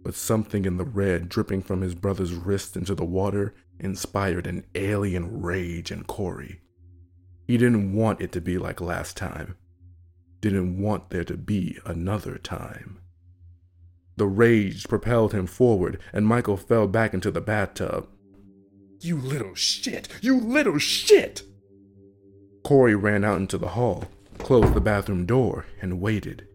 But 0.05 0.15
something 0.15 0.65
in 0.65 0.77
the 0.77 0.85
red 0.85 1.29
dripping 1.29 1.63
from 1.63 1.81
his 1.81 1.95
brother's 1.95 2.35
wrist 2.35 2.77
into 2.77 2.95
the 2.95 3.05
water 3.05 3.55
inspired 3.81 4.47
an 4.47 4.65
alien 4.75 5.41
rage 5.41 5.91
in 5.91 6.05
Corey. 6.05 6.61
He 7.47 7.57
didn't 7.57 7.95
want 7.95 8.21
it 8.21 8.33
to 8.33 8.41
be 8.41 8.59
like 8.59 8.81
last 8.81 9.17
time. 9.17 9.57
Didn't 10.41 10.81
want 10.81 11.11
there 11.11 11.25
to 11.25 11.37
be 11.37 11.79
another 11.85 12.39
time. 12.39 12.99
The 14.17 14.27
rage 14.27 14.89
propelled 14.89 15.33
him 15.33 15.47
forward, 15.47 16.01
and 16.13 16.27
Michael 16.27 16.57
fell 16.57 16.89
back 16.89 17.15
into 17.15 17.31
the 17.31 17.41
bathtub. 17.41 18.09
You 19.01 19.19
little 19.19 19.55
shit! 19.55 20.09
You 20.21 20.41
little 20.41 20.79
shit! 20.79 21.43
Corey 22.65 22.95
ran 22.95 23.25
out 23.25 23.39
into 23.39 23.59
the 23.59 23.69
hall, 23.69 24.05
closed 24.39 24.75
the 24.75 24.81
bathroom 24.81 25.27
door, 25.27 25.67
and 25.81 26.01
waited. 26.01 26.49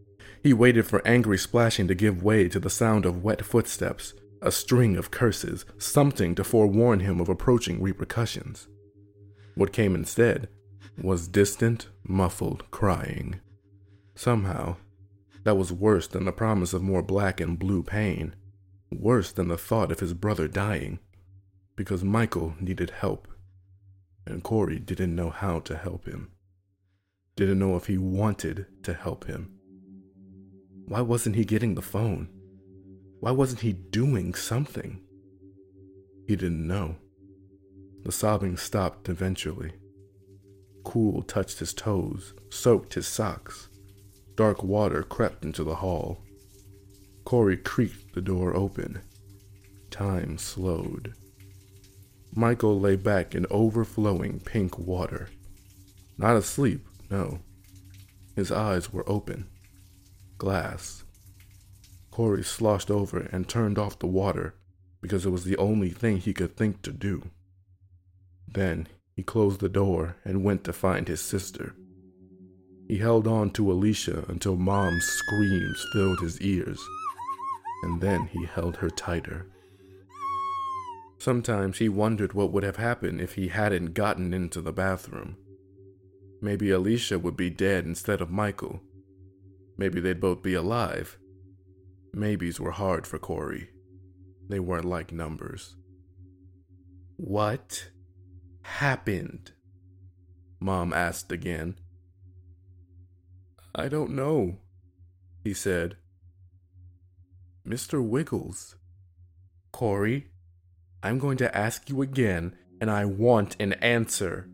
He 0.43 0.53
waited 0.53 0.87
for 0.87 1.07
angry 1.07 1.37
splashing 1.37 1.87
to 1.87 1.95
give 1.95 2.23
way 2.23 2.49
to 2.49 2.59
the 2.59 2.69
sound 2.69 3.05
of 3.05 3.23
wet 3.23 3.45
footsteps, 3.45 4.13
a 4.41 4.51
string 4.51 4.97
of 4.97 5.11
curses, 5.11 5.65
something 5.77 6.33
to 6.35 6.43
forewarn 6.43 7.01
him 7.01 7.21
of 7.21 7.29
approaching 7.29 7.81
repercussions. 7.81 8.67
What 9.55 9.71
came 9.71 9.95
instead 9.95 10.49
was 11.01 11.27
distant, 11.27 11.87
muffled 12.03 12.69
crying. 12.71 13.39
Somehow, 14.15 14.77
that 15.43 15.57
was 15.57 15.71
worse 15.71 16.07
than 16.07 16.25
the 16.25 16.31
promise 16.31 16.73
of 16.73 16.81
more 16.81 17.01
black 17.01 17.39
and 17.39 17.57
blue 17.57 17.83
pain, 17.83 18.35
worse 18.91 19.31
than 19.31 19.47
the 19.47 19.57
thought 19.57 19.91
of 19.91 19.99
his 19.99 20.13
brother 20.13 20.47
dying, 20.47 20.99
because 21.75 22.03
Michael 22.03 22.55
needed 22.59 22.91
help, 22.91 23.27
and 24.25 24.43
Corey 24.43 24.79
didn't 24.79 25.15
know 25.15 25.29
how 25.29 25.59
to 25.61 25.77
help 25.77 26.05
him, 26.05 26.31
didn't 27.35 27.59
know 27.59 27.75
if 27.75 27.87
he 27.87 27.97
wanted 27.97 28.67
to 28.83 28.93
help 28.93 29.25
him. 29.25 29.51
Why 30.85 31.01
wasn't 31.01 31.35
he 31.35 31.45
getting 31.45 31.75
the 31.75 31.81
phone? 31.81 32.29
Why 33.19 33.31
wasn't 33.31 33.61
he 33.61 33.73
doing 33.73 34.33
something? 34.33 35.01
He 36.27 36.35
didn't 36.35 36.67
know. 36.67 36.97
The 38.03 38.11
sobbing 38.11 38.57
stopped 38.57 39.09
eventually. 39.09 39.73
Cool 40.83 41.21
touched 41.23 41.59
his 41.59 41.73
toes, 41.73 42.33
soaked 42.49 42.93
his 42.93 43.07
socks. 43.07 43.69
Dark 44.35 44.63
water 44.63 45.03
crept 45.03 45.45
into 45.45 45.63
the 45.63 45.75
hall. 45.75 46.19
Corey 47.25 47.57
creaked 47.57 48.13
the 48.13 48.21
door 48.21 48.55
open. 48.55 49.01
Time 49.89 50.37
slowed. 50.37 51.13
Michael 52.33 52.79
lay 52.79 52.95
back 52.95 53.35
in 53.35 53.45
overflowing 53.51 54.39
pink 54.39 54.77
water. 54.79 55.29
Not 56.17 56.37
asleep, 56.37 56.87
no. 57.09 57.39
His 58.35 58.51
eyes 58.51 58.93
were 58.93 59.07
open. 59.07 59.47
Glass. 60.37 61.03
Corey 62.09 62.43
sloshed 62.43 62.89
over 62.89 63.19
and 63.31 63.47
turned 63.47 63.77
off 63.77 63.99
the 63.99 64.07
water 64.07 64.55
because 65.01 65.25
it 65.25 65.29
was 65.29 65.43
the 65.43 65.57
only 65.57 65.89
thing 65.89 66.17
he 66.17 66.33
could 66.33 66.55
think 66.55 66.81
to 66.83 66.91
do. 66.91 67.29
Then 68.47 68.87
he 69.15 69.23
closed 69.23 69.59
the 69.59 69.69
door 69.69 70.17
and 70.23 70.43
went 70.43 70.63
to 70.63 70.73
find 70.73 71.07
his 71.07 71.21
sister. 71.21 71.75
He 72.87 72.97
held 72.97 73.27
on 73.27 73.51
to 73.51 73.71
Alicia 73.71 74.25
until 74.27 74.55
Mom's 74.55 75.05
screams 75.05 75.85
filled 75.93 76.19
his 76.19 76.41
ears, 76.41 76.79
and 77.83 78.01
then 78.01 78.27
he 78.27 78.45
held 78.45 78.77
her 78.77 78.89
tighter. 78.89 79.47
Sometimes 81.17 81.77
he 81.77 81.87
wondered 81.87 82.33
what 82.33 82.51
would 82.51 82.63
have 82.63 82.77
happened 82.77 83.21
if 83.21 83.35
he 83.35 83.49
hadn't 83.49 83.93
gotten 83.93 84.33
into 84.33 84.59
the 84.59 84.73
bathroom. 84.73 85.37
Maybe 86.41 86.71
Alicia 86.71 87.19
would 87.19 87.37
be 87.37 87.51
dead 87.51 87.85
instead 87.85 88.21
of 88.21 88.31
Michael. 88.31 88.81
Maybe 89.77 90.01
they'd 90.01 90.19
both 90.19 90.41
be 90.41 90.55
alive. 90.55 91.19
Maybes 92.13 92.59
were 92.59 92.71
hard 92.71 93.05
for 93.05 93.19
Corey. 93.19 93.69
They 94.49 94.59
weren't 94.59 94.85
like 94.85 95.11
numbers. 95.11 95.75
What 97.17 97.89
happened? 98.63 99.51
Mom 100.59 100.93
asked 100.93 101.31
again. 101.31 101.75
I 103.73 103.87
don't 103.87 104.11
know, 104.11 104.57
he 105.43 105.53
said. 105.53 105.97
Mr. 107.67 108.03
Wiggles. 108.03 108.75
Corey, 109.71 110.27
I'm 111.01 111.17
going 111.19 111.37
to 111.37 111.57
ask 111.57 111.89
you 111.89 112.01
again, 112.01 112.55
and 112.79 112.91
I 112.91 113.05
want 113.05 113.55
an 113.59 113.73
answer. 113.73 114.49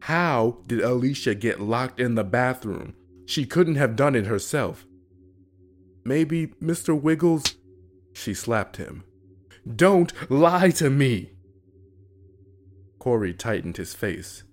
How 0.00 0.58
did 0.66 0.80
Alicia 0.80 1.34
get 1.34 1.60
locked 1.60 2.00
in 2.00 2.14
the 2.14 2.24
bathroom? 2.24 2.94
She 3.26 3.46
couldn't 3.46 3.76
have 3.76 3.96
done 3.96 4.14
it 4.14 4.26
herself. 4.26 4.86
Maybe 6.04 6.48
Mr. 6.62 6.98
Wiggles. 7.00 7.44
She 8.12 8.34
slapped 8.34 8.76
him. 8.76 9.04
Don't 9.76 10.12
lie 10.30 10.70
to 10.70 10.90
me! 10.90 11.30
Corey 13.02 13.34
tightened 13.34 13.78
his 13.78 13.94
face. 13.94 14.44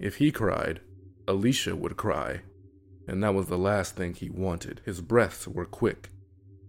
If 0.00 0.16
he 0.16 0.32
cried, 0.32 0.80
Alicia 1.28 1.76
would 1.76 1.96
cry, 1.96 2.40
and 3.06 3.22
that 3.22 3.34
was 3.34 3.46
the 3.46 3.56
last 3.56 3.94
thing 3.94 4.14
he 4.14 4.28
wanted. 4.28 4.80
His 4.84 5.00
breaths 5.00 5.46
were 5.46 5.64
quick, 5.64 6.08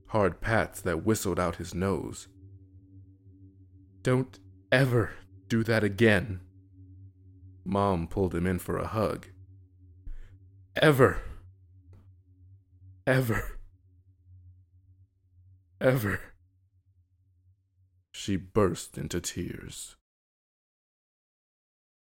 hard 0.09 0.39
pats 0.39 0.81
that 0.81 1.03
whistled 1.03 1.39
out 1.39 1.55
his 1.55 1.73
nose. 1.73 2.27
Don't 4.03 4.37
ever 4.71 5.13
do 5.47 5.63
that 5.63 5.83
again. 5.83 6.41
Mom 7.65 8.07
pulled 8.07 8.35
him 8.35 8.45
in 8.45 8.59
for 8.59 8.77
a 8.77 8.85
hug. 8.85 9.25
Ever. 10.75 11.23
Ever. 13.07 13.57
Ever. 15.81 16.21
She 18.11 18.35
burst 18.35 18.95
into 18.95 19.19
tears. 19.19 19.95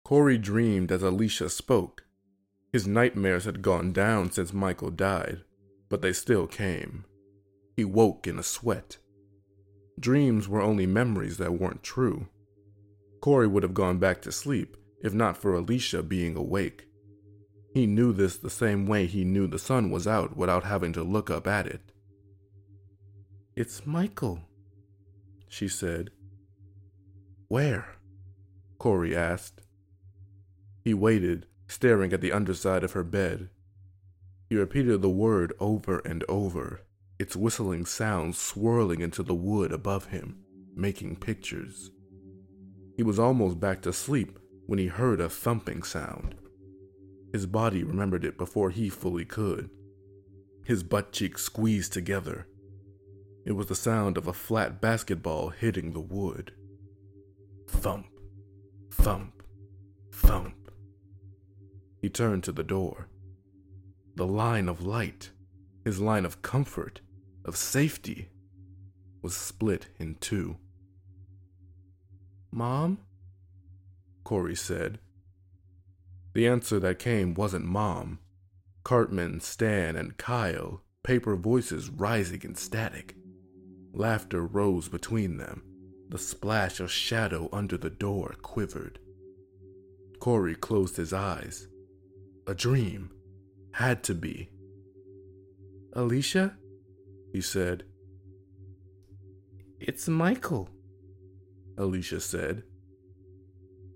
Corey 0.06 0.38
dreamed 0.38 0.92
as 0.92 1.02
Alicia 1.02 1.50
spoke. 1.50 2.04
His 2.72 2.86
nightmares 2.86 3.44
had 3.44 3.60
gone 3.60 3.92
down 3.92 4.30
since 4.30 4.52
Michael 4.52 4.92
died, 4.92 5.40
but 5.88 6.00
they 6.00 6.12
still 6.12 6.46
came. 6.46 7.04
He 7.76 7.84
woke 7.84 8.28
in 8.28 8.38
a 8.38 8.44
sweat. 8.44 8.98
Dreams 9.98 10.48
were 10.48 10.60
only 10.62 10.86
memories 10.86 11.38
that 11.38 11.58
weren't 11.58 11.82
true. 11.82 12.28
Corey 13.20 13.48
would 13.48 13.64
have 13.64 13.74
gone 13.74 13.98
back 13.98 14.22
to 14.22 14.30
sleep 14.30 14.76
if 15.02 15.12
not 15.12 15.36
for 15.36 15.54
Alicia 15.54 16.04
being 16.04 16.36
awake. 16.36 16.86
He 17.74 17.88
knew 17.88 18.12
this 18.12 18.36
the 18.36 18.48
same 18.48 18.86
way 18.86 19.06
he 19.06 19.24
knew 19.24 19.48
the 19.48 19.58
sun 19.58 19.90
was 19.90 20.06
out 20.06 20.36
without 20.36 20.62
having 20.62 20.92
to 20.92 21.02
look 21.02 21.32
up 21.32 21.48
at 21.48 21.66
it. 21.66 21.90
It's 23.56 23.84
Michael, 23.84 24.38
she 25.48 25.66
said. 25.66 26.10
Where? 27.48 27.96
Corey 28.78 29.16
asked. 29.16 29.65
He 30.86 30.94
waited, 30.94 31.46
staring 31.66 32.12
at 32.12 32.20
the 32.20 32.30
underside 32.30 32.84
of 32.84 32.92
her 32.92 33.02
bed. 33.02 33.48
He 34.48 34.54
repeated 34.54 35.02
the 35.02 35.10
word 35.10 35.52
over 35.58 35.98
and 35.98 36.22
over, 36.28 36.82
its 37.18 37.34
whistling 37.34 37.84
sound 37.86 38.36
swirling 38.36 39.00
into 39.00 39.24
the 39.24 39.34
wood 39.34 39.72
above 39.72 40.06
him, 40.10 40.44
making 40.76 41.16
pictures. 41.16 41.90
He 42.96 43.02
was 43.02 43.18
almost 43.18 43.58
back 43.58 43.82
to 43.82 43.92
sleep 43.92 44.38
when 44.66 44.78
he 44.78 44.86
heard 44.86 45.20
a 45.20 45.28
thumping 45.28 45.82
sound. 45.82 46.36
His 47.32 47.46
body 47.46 47.82
remembered 47.82 48.24
it 48.24 48.38
before 48.38 48.70
he 48.70 48.88
fully 48.88 49.24
could. 49.24 49.68
His 50.64 50.84
butt 50.84 51.10
cheeks 51.10 51.42
squeezed 51.42 51.94
together. 51.94 52.46
It 53.44 53.56
was 53.56 53.66
the 53.66 53.74
sound 53.74 54.16
of 54.16 54.28
a 54.28 54.32
flat 54.32 54.80
basketball 54.80 55.48
hitting 55.48 55.94
the 55.94 56.00
wood. 56.00 56.52
Thump, 57.66 58.06
thump, 58.92 59.42
thump. 60.12 60.55
He 62.00 62.08
turned 62.08 62.44
to 62.44 62.52
the 62.52 62.62
door. 62.62 63.08
The 64.14 64.26
line 64.26 64.68
of 64.68 64.84
light, 64.84 65.30
his 65.84 66.00
line 66.00 66.24
of 66.24 66.42
comfort, 66.42 67.00
of 67.44 67.56
safety, 67.56 68.30
was 69.22 69.36
split 69.36 69.88
in 69.98 70.14
two. 70.16 70.56
Mom? 72.50 72.98
Corey 74.24 74.56
said. 74.56 74.98
The 76.32 76.46
answer 76.46 76.78
that 76.80 76.98
came 76.98 77.34
wasn't 77.34 77.64
Mom. 77.64 78.18
Cartman, 78.84 79.40
Stan, 79.40 79.96
and 79.96 80.16
Kyle, 80.16 80.82
paper 81.02 81.36
voices 81.36 81.88
rising 81.90 82.42
in 82.42 82.54
static. 82.54 83.16
Laughter 83.92 84.44
rose 84.44 84.88
between 84.88 85.38
them. 85.38 85.62
The 86.08 86.18
splash 86.18 86.78
of 86.78 86.90
shadow 86.90 87.48
under 87.52 87.76
the 87.76 87.90
door 87.90 88.34
quivered. 88.42 88.98
Corey 90.20 90.54
closed 90.54 90.96
his 90.96 91.12
eyes. 91.12 91.68
A 92.46 92.54
dream. 92.54 93.10
Had 93.72 94.02
to 94.04 94.14
be. 94.14 94.50
Alicia? 95.92 96.56
He 97.32 97.40
said. 97.40 97.84
It's 99.80 100.08
Michael, 100.08 100.70
Alicia 101.76 102.20
said. 102.20 102.62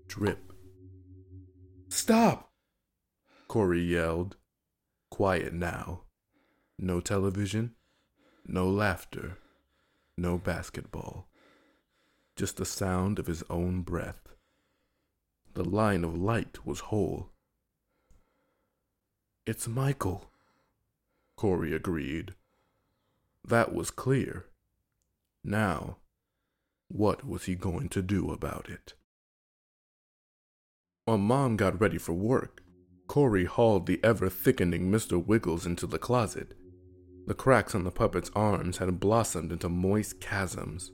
Drip. 0.07 0.53
Stop! 1.89 2.51
Corey 3.47 3.81
yelled. 3.81 4.35
Quiet 5.09 5.53
now. 5.53 6.03
No 6.77 6.99
television, 6.99 7.75
no 8.45 8.69
laughter, 8.69 9.37
no 10.17 10.37
basketball. 10.37 11.27
Just 12.35 12.57
the 12.57 12.65
sound 12.65 13.19
of 13.19 13.27
his 13.27 13.43
own 13.49 13.81
breath. 13.81 14.35
The 15.53 15.63
line 15.63 16.03
of 16.03 16.17
light 16.17 16.65
was 16.65 16.79
whole. 16.79 17.30
It's 19.47 19.67
Michael, 19.67 20.29
Corey 21.35 21.73
agreed. 21.73 22.35
That 23.43 23.73
was 23.73 23.89
clear. 23.89 24.45
Now, 25.43 25.97
what 26.89 27.25
was 27.25 27.45
he 27.45 27.55
going 27.55 27.89
to 27.89 28.03
do 28.03 28.29
about 28.29 28.69
it? 28.69 28.93
While 31.05 31.17
Mom 31.17 31.57
got 31.57 31.81
ready 31.81 31.97
for 31.97 32.13
work, 32.13 32.61
Corey 33.07 33.45
hauled 33.45 33.87
the 33.87 33.99
ever 34.03 34.29
thickening 34.29 34.91
Mr. 34.91 35.23
Wiggles 35.25 35.65
into 35.65 35.87
the 35.87 35.97
closet. 35.97 36.53
The 37.25 37.33
cracks 37.33 37.73
on 37.73 37.83
the 37.83 37.89
puppet's 37.89 38.29
arms 38.35 38.77
had 38.77 38.99
blossomed 38.99 39.51
into 39.51 39.69
moist 39.69 40.21
chasms. 40.21 40.91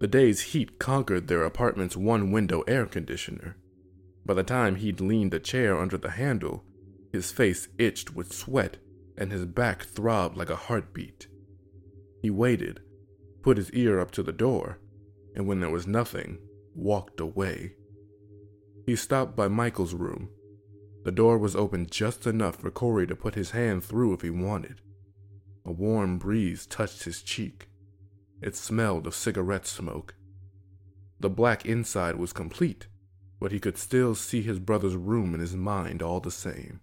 The 0.00 0.08
day's 0.08 0.40
heat 0.40 0.78
conquered 0.78 1.28
their 1.28 1.44
apartment's 1.44 1.98
one 1.98 2.32
window 2.32 2.62
air 2.62 2.86
conditioner. 2.86 3.56
By 4.24 4.32
the 4.32 4.42
time 4.42 4.76
he'd 4.76 5.02
leaned 5.02 5.34
a 5.34 5.38
chair 5.38 5.78
under 5.78 5.98
the 5.98 6.12
handle, 6.12 6.64
his 7.12 7.30
face 7.30 7.68
itched 7.78 8.14
with 8.14 8.32
sweat 8.32 8.78
and 9.18 9.30
his 9.30 9.44
back 9.44 9.82
throbbed 9.84 10.36
like 10.36 10.50
a 10.50 10.56
heartbeat. 10.56 11.28
He 12.22 12.30
waited, 12.30 12.80
put 13.42 13.58
his 13.58 13.70
ear 13.72 14.00
up 14.00 14.10
to 14.12 14.22
the 14.22 14.32
door, 14.32 14.78
and 15.34 15.46
when 15.46 15.60
there 15.60 15.70
was 15.70 15.86
nothing, 15.86 16.38
walked 16.74 17.20
away. 17.20 17.74
He 18.86 18.96
stopped 18.96 19.36
by 19.36 19.48
Michael's 19.48 19.94
room. 19.94 20.30
The 21.04 21.12
door 21.12 21.36
was 21.36 21.54
open 21.54 21.86
just 21.90 22.26
enough 22.26 22.56
for 22.56 22.70
Corey 22.70 23.06
to 23.06 23.14
put 23.14 23.34
his 23.34 23.50
hand 23.50 23.84
through 23.84 24.14
if 24.14 24.22
he 24.22 24.30
wanted. 24.30 24.80
A 25.64 25.72
warm 25.72 26.18
breeze 26.18 26.66
touched 26.66 27.04
his 27.04 27.22
cheek. 27.22 27.68
It 28.40 28.56
smelled 28.56 29.06
of 29.06 29.14
cigarette 29.14 29.66
smoke. 29.66 30.14
The 31.20 31.30
black 31.30 31.66
inside 31.66 32.16
was 32.16 32.32
complete, 32.32 32.88
but 33.38 33.52
he 33.52 33.60
could 33.60 33.78
still 33.78 34.14
see 34.14 34.42
his 34.42 34.58
brother's 34.58 34.96
room 34.96 35.34
in 35.34 35.40
his 35.40 35.54
mind 35.54 36.02
all 36.02 36.20
the 36.20 36.30
same. 36.30 36.80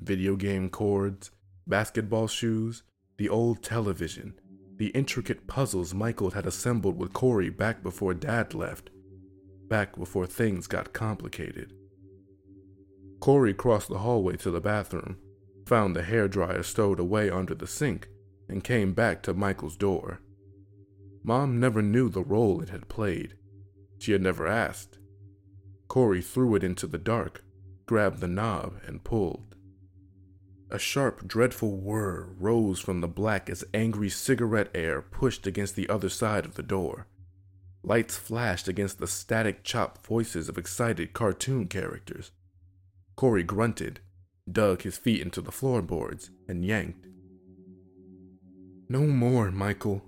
Video 0.00 0.36
game 0.36 0.68
cords, 0.70 1.30
basketball 1.66 2.28
shoes, 2.28 2.82
the 3.16 3.28
old 3.28 3.62
television, 3.62 4.34
the 4.76 4.88
intricate 4.88 5.46
puzzles 5.46 5.92
Michael 5.92 6.30
had 6.30 6.46
assembled 6.46 6.96
with 6.96 7.12
Corey 7.12 7.50
back 7.50 7.82
before 7.82 8.14
Dad 8.14 8.54
left 8.54 8.90
back 9.68 9.96
before 9.96 10.26
things 10.26 10.66
got 10.66 10.92
complicated. 10.92 11.72
Corey 13.20 13.54
crossed 13.54 13.88
the 13.88 13.98
hallway 13.98 14.36
to 14.36 14.50
the 14.50 14.60
bathroom, 14.60 15.16
found 15.66 15.94
the 15.94 16.02
hairdryer 16.02 16.64
stowed 16.64 16.98
away 16.98 17.28
under 17.30 17.54
the 17.54 17.66
sink, 17.66 18.08
and 18.48 18.64
came 18.64 18.94
back 18.94 19.22
to 19.22 19.34
Michael's 19.34 19.76
door. 19.76 20.20
Mom 21.22 21.60
never 21.60 21.82
knew 21.82 22.08
the 22.08 22.22
role 22.22 22.62
it 22.62 22.70
had 22.70 22.88
played. 22.88 23.34
She 23.98 24.12
had 24.12 24.22
never 24.22 24.46
asked. 24.46 24.98
Corey 25.88 26.22
threw 26.22 26.54
it 26.54 26.64
into 26.64 26.86
the 26.86 26.98
dark, 26.98 27.44
grabbed 27.86 28.20
the 28.20 28.28
knob, 28.28 28.74
and 28.86 29.04
pulled. 29.04 29.56
A 30.70 30.78
sharp, 30.78 31.26
dreadful 31.26 31.76
whir 31.78 32.28
rose 32.38 32.78
from 32.78 33.00
the 33.00 33.08
black 33.08 33.48
as 33.48 33.64
angry 33.72 34.10
cigarette 34.10 34.70
air 34.74 35.00
pushed 35.00 35.46
against 35.46 35.76
the 35.76 35.88
other 35.88 36.10
side 36.10 36.44
of 36.44 36.54
the 36.54 36.62
door. 36.62 37.06
Lights 37.82 38.16
flashed 38.16 38.68
against 38.68 38.98
the 38.98 39.06
static 39.06 39.64
chopped 39.64 40.06
voices 40.06 40.48
of 40.48 40.58
excited 40.58 41.14
cartoon 41.14 41.68
characters. 41.68 42.32
Corey 43.16 43.42
grunted, 43.42 44.00
dug 44.50 44.82
his 44.82 44.98
feet 44.98 45.22
into 45.22 45.40
the 45.40 45.52
floorboards, 45.52 46.30
and 46.46 46.64
yanked. 46.64 47.06
No 48.90 49.00
more, 49.00 49.50
Michael, 49.50 50.02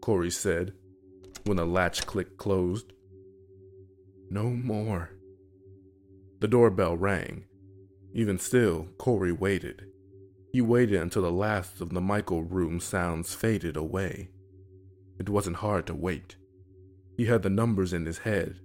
Corey 0.00 0.30
said 0.30 0.72
when 1.44 1.58
the 1.58 1.66
latch 1.66 2.06
click 2.06 2.38
closed. 2.38 2.92
No 4.30 4.44
more. 4.44 5.10
The 6.40 6.48
doorbell 6.48 6.96
rang. 6.96 7.44
Even 8.14 8.38
still, 8.38 8.88
Corey 8.98 9.32
waited. 9.32 9.86
He 10.52 10.60
waited 10.60 11.00
until 11.00 11.22
the 11.22 11.30
last 11.30 11.80
of 11.80 11.90
the 11.90 12.00
Michael 12.00 12.42
room 12.42 12.80
sounds 12.80 13.34
faded 13.34 13.76
away. 13.76 14.30
It 15.18 15.28
wasn't 15.28 15.56
hard 15.56 15.86
to 15.86 15.94
wait. 15.94 16.36
He 17.16 17.26
had 17.26 17.42
the 17.42 17.50
numbers 17.50 17.92
in 17.92 18.06
his 18.06 18.18
head, 18.18 18.60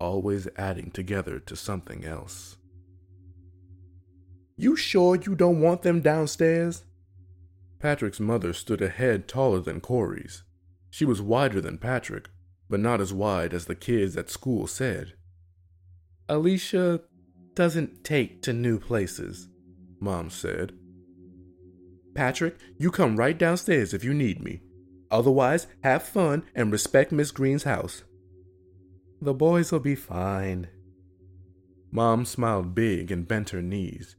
always 0.00 0.48
adding 0.56 0.90
together 0.90 1.38
to 1.40 1.56
something 1.56 2.04
else. 2.04 2.56
You 4.56 4.76
sure 4.76 5.16
you 5.16 5.34
don't 5.34 5.60
want 5.60 5.82
them 5.82 6.00
downstairs? 6.00 6.84
Patrick's 7.80 8.20
mother 8.20 8.52
stood 8.52 8.80
a 8.80 8.88
head 8.88 9.26
taller 9.26 9.60
than 9.60 9.80
Corey's. 9.80 10.42
She 10.90 11.04
was 11.04 11.20
wider 11.20 11.60
than 11.60 11.78
Patrick, 11.78 12.28
but 12.70 12.80
not 12.80 13.00
as 13.00 13.12
wide 13.12 13.52
as 13.52 13.66
the 13.66 13.74
kids 13.74 14.16
at 14.16 14.30
school 14.30 14.66
said. 14.66 15.14
Alicia 16.28 17.00
doesn't 17.54 18.04
take 18.04 18.42
to 18.42 18.52
new 18.52 18.78
places, 18.78 19.48
Mom 20.00 20.30
said. 20.30 20.72
Patrick, 22.14 22.56
you 22.78 22.90
come 22.90 23.16
right 23.16 23.36
downstairs 23.36 23.92
if 23.92 24.04
you 24.04 24.14
need 24.14 24.42
me. 24.42 24.60
Otherwise, 25.10 25.66
have 25.82 26.02
fun 26.02 26.44
and 26.54 26.72
respect 26.72 27.12
Miss 27.12 27.30
Green's 27.30 27.64
house. 27.64 28.04
The 29.20 29.34
boys 29.34 29.72
will 29.72 29.80
be 29.80 29.94
fine. 29.94 30.68
Mom 31.90 32.24
smiled 32.24 32.74
big 32.74 33.10
and 33.10 33.26
bent 33.26 33.50
her 33.50 33.62
knees. 33.62 34.16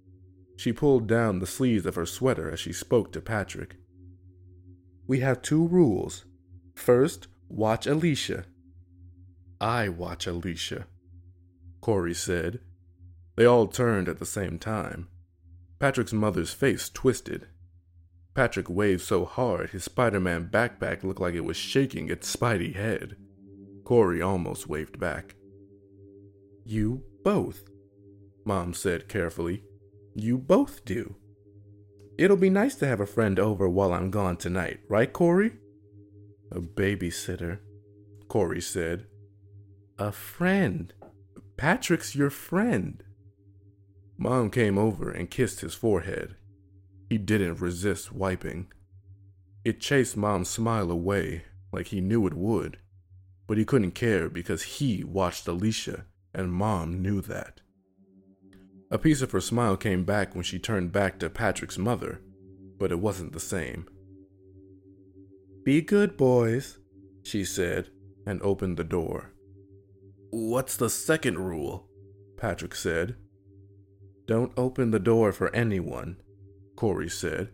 She 0.57 0.71
pulled 0.71 1.07
down 1.07 1.39
the 1.39 1.47
sleeves 1.47 1.85
of 1.85 1.95
her 1.95 2.05
sweater 2.05 2.49
as 2.49 2.59
she 2.59 2.71
spoke 2.71 3.11
to 3.11 3.21
Patrick. 3.21 3.75
We 5.07 5.19
have 5.19 5.41
two 5.41 5.67
rules. 5.67 6.25
First, 6.73 7.27
watch 7.49 7.85
Alicia. 7.85 8.45
I 9.59 9.89
watch 9.89 10.27
Alicia, 10.27 10.87
Corey 11.81 12.13
said. 12.13 12.59
They 13.35 13.45
all 13.45 13.67
turned 13.67 14.07
at 14.07 14.19
the 14.19 14.25
same 14.25 14.59
time. 14.59 15.07
Patrick's 15.79 16.13
mother's 16.13 16.53
face 16.53 16.89
twisted. 16.89 17.47
Patrick 18.33 18.69
waved 18.69 19.01
so 19.01 19.25
hard 19.25 19.69
his 19.69 19.83
Spider 19.83 20.19
Man 20.19 20.49
backpack 20.51 21.03
looked 21.03 21.21
like 21.21 21.35
it 21.35 21.45
was 21.45 21.57
shaking 21.57 22.09
its 22.09 22.33
spidey 22.33 22.75
head. 22.75 23.15
Corey 23.83 24.21
almost 24.21 24.67
waved 24.67 24.99
back. 24.99 25.35
You 26.65 27.03
both, 27.23 27.69
Mom 28.45 28.73
said 28.73 29.07
carefully. 29.07 29.63
You 30.15 30.37
both 30.37 30.83
do. 30.85 31.15
It'll 32.17 32.37
be 32.37 32.49
nice 32.49 32.75
to 32.75 32.87
have 32.87 32.99
a 32.99 33.05
friend 33.05 33.39
over 33.39 33.67
while 33.69 33.93
I'm 33.93 34.09
gone 34.09 34.37
tonight, 34.37 34.79
right, 34.87 35.11
Corey? 35.11 35.53
A 36.51 36.59
babysitter, 36.61 37.59
Corey 38.27 38.61
said. 38.61 39.05
A 39.99 40.11
friend. 40.11 40.93
Patrick's 41.57 42.15
your 42.15 42.29
friend. 42.29 43.03
Mom 44.17 44.49
came 44.49 44.77
over 44.77 45.11
and 45.11 45.29
kissed 45.29 45.61
his 45.61 45.75
forehead. 45.75 46.35
He 47.09 47.17
didn't 47.17 47.61
resist 47.61 48.11
wiping. 48.11 48.67
It 49.63 49.79
chased 49.79 50.15
Mom's 50.15 50.49
smile 50.49 50.89
away 50.89 51.43
like 51.71 51.87
he 51.87 52.01
knew 52.01 52.25
it 52.25 52.33
would, 52.33 52.77
but 53.47 53.57
he 53.57 53.65
couldn't 53.65 53.91
care 53.91 54.29
because 54.29 54.63
he 54.63 55.03
watched 55.03 55.47
Alicia 55.47 56.05
and 56.33 56.51
Mom 56.51 57.01
knew 57.01 57.21
that. 57.21 57.61
A 58.91 58.97
piece 58.97 59.21
of 59.21 59.31
her 59.31 59.41
smile 59.41 59.75
came 59.75 60.03
back 60.03 60.35
when 60.35 60.43
she 60.43 60.59
turned 60.59 60.91
back 60.91 61.19
to 61.19 61.29
Patrick's 61.29 61.77
mother, 61.77 62.21
but 62.77 62.91
it 62.91 62.99
wasn't 62.99 63.33
the 63.33 63.39
same. 63.39 63.87
Be 65.63 65.81
good, 65.81 66.15
boys, 66.15 66.77
she 67.23 67.43
said, 67.43 67.89
and 68.25 68.41
opened 68.41 68.77
the 68.77 68.83
door. 68.83 69.31
What's 70.29 70.77
the 70.77 70.89
second 70.89 71.39
rule? 71.39 71.87
Patrick 72.37 72.75
said. 72.75 73.15
Don't 74.27 74.51
open 74.57 74.91
the 74.91 74.99
door 74.99 75.31
for 75.31 75.53
anyone, 75.55 76.17
Corey 76.75 77.09
said. 77.09 77.49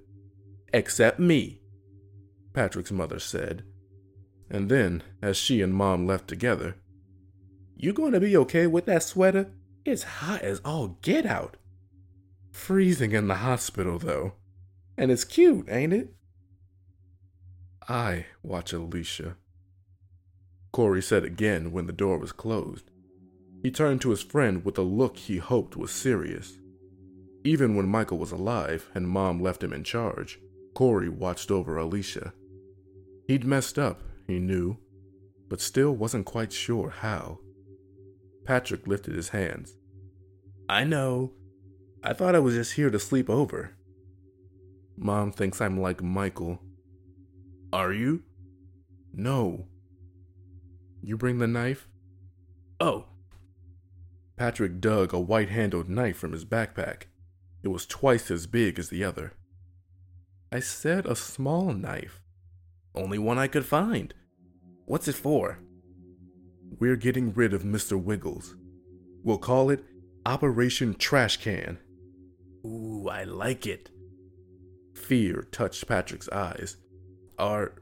Except 0.73 1.19
me, 1.19 1.62
Patrick's 2.53 2.91
mother 2.91 3.19
said. 3.19 3.63
And 4.49 4.69
then, 4.69 5.03
as 5.21 5.38
she 5.38 5.62
and 5.62 5.73
Mom 5.73 6.05
left 6.05 6.27
together, 6.27 6.75
You 7.75 7.93
going 7.93 8.13
to 8.13 8.19
be 8.19 8.38
okay 8.38 8.67
with 8.67 8.86
that 8.86 9.03
sweater? 9.03 9.51
It's 9.86 10.03
hot 10.03 10.41
as 10.41 10.62
all 10.63 10.99
get 11.01 11.25
out. 11.25 11.57
Freezing 12.51 13.12
in 13.12 13.27
the 13.27 13.36
hospital, 13.36 13.97
though. 13.97 14.34
And 14.97 15.12
it's 15.12 15.23
cute, 15.23 15.67
ain't 15.69 15.93
it? 15.93 16.13
I 17.88 18.27
watch 18.43 18.73
Alicia. 18.73 19.36
Corey 20.71 21.01
said 21.01 21.25
again 21.25 21.71
when 21.71 21.88
the 21.88 21.93
door 21.93 22.17
was 22.17 22.31
closed. 22.31 22.91
He 23.63 23.71
turned 23.71 24.01
to 24.01 24.12
his 24.12 24.21
friend 24.21 24.63
with 24.63 24.77
a 24.77 24.84
look 24.84 25.17
he 25.17 25.38
hoped 25.38 25.75
was 25.75 25.91
serious. 25.91 26.57
Even 27.43 27.75
when 27.75 27.88
Michael 27.88 28.17
was 28.17 28.32
alive 28.32 28.89
and 28.93 29.08
Mom 29.08 29.41
left 29.41 29.63
him 29.63 29.73
in 29.73 29.84
charge, 29.84 30.39
Corey 30.73 31.10
watched 31.10 31.49
over 31.49 31.77
Alicia. 31.77 32.34
He'd 33.27 33.45
messed 33.45 33.80
up, 33.80 34.01
he 34.27 34.39
knew, 34.39 34.77
but 35.49 35.62
still 35.62 35.91
wasn't 35.91 36.25
quite 36.25 36.54
sure 36.54 36.89
how. 36.89 37.39
Patrick 38.45 38.88
lifted 38.88 39.15
his 39.15 39.30
hands. 39.30 39.75
I 40.69 40.84
know. 40.84 41.32
I 42.04 42.13
thought 42.13 42.36
I 42.36 42.39
was 42.39 42.56
just 42.56 42.73
here 42.73 42.89
to 42.89 42.99
sleep 42.99 43.30
over. 43.30 43.75
Mom 44.97 45.32
thinks 45.32 45.62
I'm 45.62 45.80
like 45.80 46.01
Michael. 46.01 46.60
Are 47.73 47.91
you? 47.91 48.23
No. 49.13 49.65
You 51.01 51.17
bring 51.17 51.39
the 51.39 51.47
knife? 51.47 51.88
Oh. 52.80 53.06
Patrick 54.38 54.80
dug 54.80 55.13
a 55.13 55.19
white 55.19 55.49
handled 55.49 55.89
knife 55.89 56.17
from 56.17 56.32
his 56.32 56.45
backpack. 56.45 57.04
It 57.63 57.69
was 57.69 57.86
twice 57.86 58.32
as 58.32 58.47
big 58.47 58.80
as 58.80 58.89
the 58.89 59.04
other. 59.04 59.34
I 60.52 60.60
said 60.60 61.06
a 61.06 61.15
small 61.15 61.74
knife. 61.74 62.21
Only 62.93 63.17
one 63.17 63.38
I 63.38 63.47
could 63.47 63.65
find. 63.65 64.13
What's 64.86 65.08
it 65.08 65.15
for? 65.15 65.60
We're 66.80 66.95
getting 66.95 67.34
rid 67.34 67.54
of 67.54 67.63
Mr. 67.63 68.02
Wiggles. 68.02 68.56
We'll 69.24 69.38
call 69.38 69.69
it 69.69 69.86
Operation 70.26 70.95
Trash 70.95 71.38
Can. 71.38 71.78
Ooh, 72.65 73.08
I 73.10 73.24
like 73.24 73.65
it. 73.65 73.89
Fear 74.93 75.47
touched 75.52 75.88
Patrick's 75.88 76.30
eyes. 76.30 76.78
Are 77.38 77.74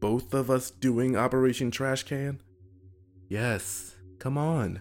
both 0.00 0.34
of 0.34 0.50
us 0.50 0.70
doing 0.70 1.16
Operation 1.16 1.70
Trash 1.70 2.04
Can? 2.04 2.40
Yes, 3.28 3.96
come 4.18 4.38
on. 4.38 4.80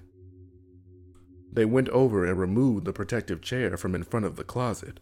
They 1.53 1.65
went 1.65 1.89
over 1.89 2.25
and 2.25 2.39
removed 2.39 2.85
the 2.85 2.93
protective 2.93 3.41
chair 3.41 3.77
from 3.77 3.93
in 3.93 4.03
front 4.03 4.25
of 4.25 4.35
the 4.35 4.43
closet. 4.43 4.99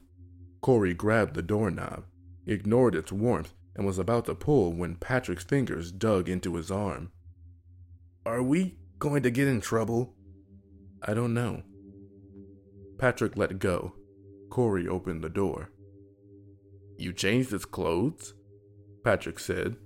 Corey 0.60 0.94
grabbed 0.94 1.34
the 1.34 1.42
doorknob, 1.42 2.04
ignored 2.46 2.94
its 2.94 3.12
warmth, 3.12 3.54
and 3.74 3.86
was 3.86 3.98
about 3.98 4.26
to 4.26 4.36
pull 4.36 4.74
when 4.74 4.96
Patrick's 4.96 5.46
fingers 5.46 5.94
dug 5.94 6.28
into 6.28 6.56
his 6.56 6.70
arm. 6.70 7.12
Are 8.26 8.44
we 8.44 8.76
going 9.00 9.24
to 9.24 9.32
get 9.32 9.48
in 9.48 9.62
trouble? 9.62 10.14
I 11.02 11.14
don't 11.14 11.34
know. 11.34 11.64
Patrick 12.98 13.38
let 13.38 13.58
go. 13.60 13.94
Corey 14.50 14.90
opened 14.90 15.24
the 15.24 15.30
door. 15.30 15.72
You 16.98 17.14
changed 17.14 17.52
his 17.52 17.66
clothes? 17.66 18.34
Patrick 19.06 19.40
said. 19.40 19.78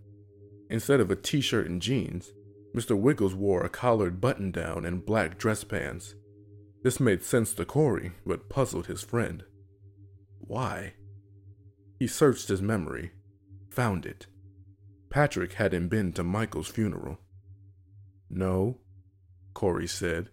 Instead 0.70 1.00
of 1.00 1.12
a 1.12 1.16
t 1.16 1.42
shirt 1.42 1.70
and 1.70 1.80
jeans, 1.80 2.34
Mr. 2.76 3.00
Wiggles 3.00 3.36
wore 3.36 3.64
a 3.64 3.70
collared 3.70 4.20
button 4.20 4.52
down 4.52 4.84
and 4.84 5.06
black 5.06 5.38
dress 5.38 5.64
pants. 5.64 6.16
This 6.86 7.00
made 7.00 7.24
sense 7.24 7.52
to 7.56 7.66
Corey, 7.66 8.12
but 8.28 8.48
puzzled 8.48 8.86
his 8.86 9.02
friend. 9.02 9.44
Why? 10.38 10.94
He 11.98 12.06
searched 12.06 12.48
his 12.48 12.62
memory, 12.62 13.10
found 13.72 14.06
it. 14.06 14.28
Patrick 15.10 15.54
hadn't 15.54 15.88
been 15.88 16.14
to 16.14 16.24
Michael's 16.24 16.68
funeral. 16.68 17.18
No, 18.30 18.78
Corey 19.56 19.88
said. 19.88 20.30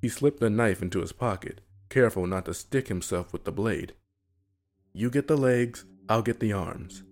He 0.00 0.08
slipped 0.08 0.38
the 0.38 0.48
knife 0.48 0.80
into 0.80 1.00
his 1.00 1.10
pocket, 1.10 1.60
careful 1.88 2.28
not 2.28 2.44
to 2.44 2.54
stick 2.54 2.86
himself 2.86 3.32
with 3.32 3.42
the 3.42 3.50
blade. 3.50 3.94
You 4.92 5.10
get 5.10 5.26
the 5.26 5.36
legs, 5.36 5.86
I'll 6.08 6.22
get 6.22 6.38
the 6.38 6.52
arms. 6.52 7.02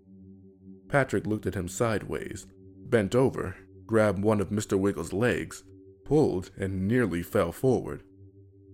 Patrick 0.86 1.26
looked 1.26 1.46
at 1.46 1.56
him 1.56 1.66
sideways, 1.66 2.46
bent 2.76 3.16
over, 3.16 3.56
grabbed 3.86 4.22
one 4.22 4.40
of 4.40 4.50
Mr. 4.50 4.78
Wiggles' 4.78 5.12
legs, 5.12 5.64
pulled, 6.04 6.52
and 6.56 6.86
nearly 6.86 7.24
fell 7.24 7.50
forward. 7.50 8.04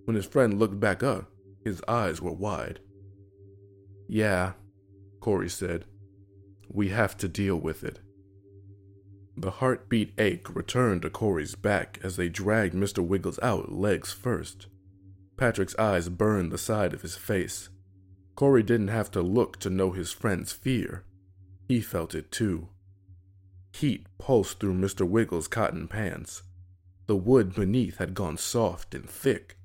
When 0.08 0.14
his 0.14 0.24
friend 0.24 0.58
looked 0.58 0.80
back 0.80 1.02
up, 1.02 1.30
his 1.62 1.82
eyes 1.86 2.22
were 2.22 2.32
wide. 2.32 2.80
Yeah, 4.08 4.52
Corey 5.20 5.50
said. 5.50 5.84
We 6.66 6.88
have 6.88 7.14
to 7.18 7.28
deal 7.28 7.56
with 7.56 7.84
it. 7.84 7.98
The 9.36 9.50
heartbeat 9.50 10.14
ache 10.16 10.48
returned 10.56 11.02
to 11.02 11.10
Corey's 11.10 11.54
back 11.56 12.00
as 12.02 12.16
they 12.16 12.30
dragged 12.30 12.74
Mr. 12.74 13.06
Wiggles 13.06 13.38
out 13.42 13.70
legs 13.70 14.10
first. 14.10 14.68
Patrick's 15.36 15.76
eyes 15.78 16.08
burned 16.08 16.52
the 16.52 16.56
side 16.56 16.94
of 16.94 17.02
his 17.02 17.16
face. 17.16 17.68
Corey 18.34 18.62
didn't 18.62 18.88
have 18.88 19.10
to 19.10 19.20
look 19.20 19.58
to 19.58 19.68
know 19.68 19.90
his 19.90 20.10
friend's 20.10 20.54
fear. 20.54 21.04
He 21.68 21.82
felt 21.82 22.14
it 22.14 22.32
too. 22.32 22.68
Heat 23.74 24.06
pulsed 24.16 24.58
through 24.58 24.72
Mr. 24.72 25.06
Wiggles' 25.06 25.48
cotton 25.48 25.86
pants. 25.86 26.44
The 27.08 27.16
wood 27.16 27.54
beneath 27.54 27.98
had 27.98 28.14
gone 28.14 28.38
soft 28.38 28.94
and 28.94 29.06
thick. 29.06 29.57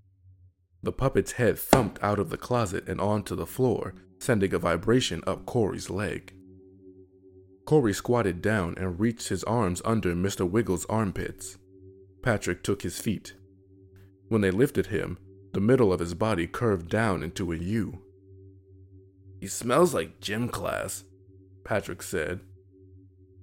The 0.84 0.92
puppet's 0.92 1.34
head 1.34 1.58
thumped 1.58 2.04
out 2.04 2.20
of 2.20 2.30
the 2.30 2.38
closet 2.38 2.88
and 2.88 3.00
onto 3.00 3.36
the 3.36 3.48
floor, 3.48 3.96
sending 4.20 4.54
a 4.54 4.60
vibration 4.60 5.24
up 5.26 5.46
Corey's 5.46 5.90
leg. 5.90 6.34
Corey 7.66 7.94
squatted 7.94 8.42
down 8.42 8.76
and 8.78 9.00
reached 9.00 9.30
his 9.30 9.46
arms 9.46 9.82
under 9.86 10.14
Mr. 10.14 10.48
Wiggles' 10.48 10.86
armpits. 10.86 11.58
Patrick 12.22 12.62
took 12.64 12.82
his 12.82 13.00
feet. 13.00 13.34
When 14.28 14.42
they 14.42 14.52
lifted 14.52 14.88
him, 14.88 15.18
the 15.54 15.62
middle 15.62 15.94
of 15.94 16.02
his 16.02 16.14
body 16.14 16.48
curved 16.48 16.90
down 16.90 17.24
into 17.24 17.54
a 17.54 17.58
U. 17.58 18.02
He 19.40 19.48
smells 19.48 19.94
like 19.94 20.20
gym 20.20 20.50
class, 20.50 21.06
Patrick 21.64 22.04
said. 22.04 22.42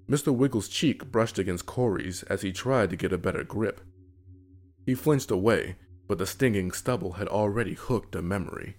Mr. 0.09 0.35
Wiggles' 0.35 0.69
cheek 0.69 1.11
brushed 1.11 1.39
against 1.39 1.67
Corey's 1.67 2.23
as 2.25 2.43
he 2.43 2.53
tried 2.53 2.91
to 2.91 2.97
get 2.97 3.13
a 3.13 3.19
better 3.19 3.45
grip. 3.45 3.81
He 4.85 4.95
flinched 4.95 5.31
away, 5.31 5.77
but 6.11 6.19
the 6.19 6.27
stinging 6.27 6.73
stubble 6.73 7.13
had 7.13 7.29
already 7.29 7.75
hooked 7.75 8.17
a 8.17 8.21
memory. 8.21 8.77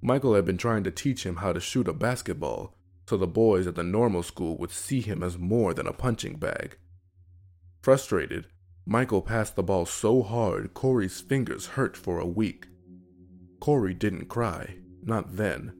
Michael 0.00 0.36
had 0.36 0.44
been 0.44 0.56
trying 0.56 0.84
to 0.84 0.92
teach 0.92 1.26
him 1.26 1.38
how 1.38 1.52
to 1.52 1.58
shoot 1.58 1.88
a 1.88 1.92
basketball 1.92 2.72
so 3.08 3.16
the 3.16 3.26
boys 3.26 3.66
at 3.66 3.74
the 3.74 3.82
normal 3.82 4.22
school 4.22 4.56
would 4.56 4.70
see 4.70 5.00
him 5.00 5.24
as 5.24 5.36
more 5.36 5.74
than 5.74 5.88
a 5.88 5.92
punching 5.92 6.36
bag. 6.36 6.78
Frustrated, 7.82 8.46
Michael 8.86 9.22
passed 9.22 9.56
the 9.56 9.62
ball 9.64 9.86
so 9.86 10.22
hard 10.22 10.72
Corey's 10.72 11.20
fingers 11.20 11.66
hurt 11.66 11.96
for 11.96 12.20
a 12.20 12.24
week. 12.24 12.68
Corey 13.58 13.92
didn't 13.92 14.28
cry, 14.28 14.76
not 15.02 15.34
then, 15.34 15.72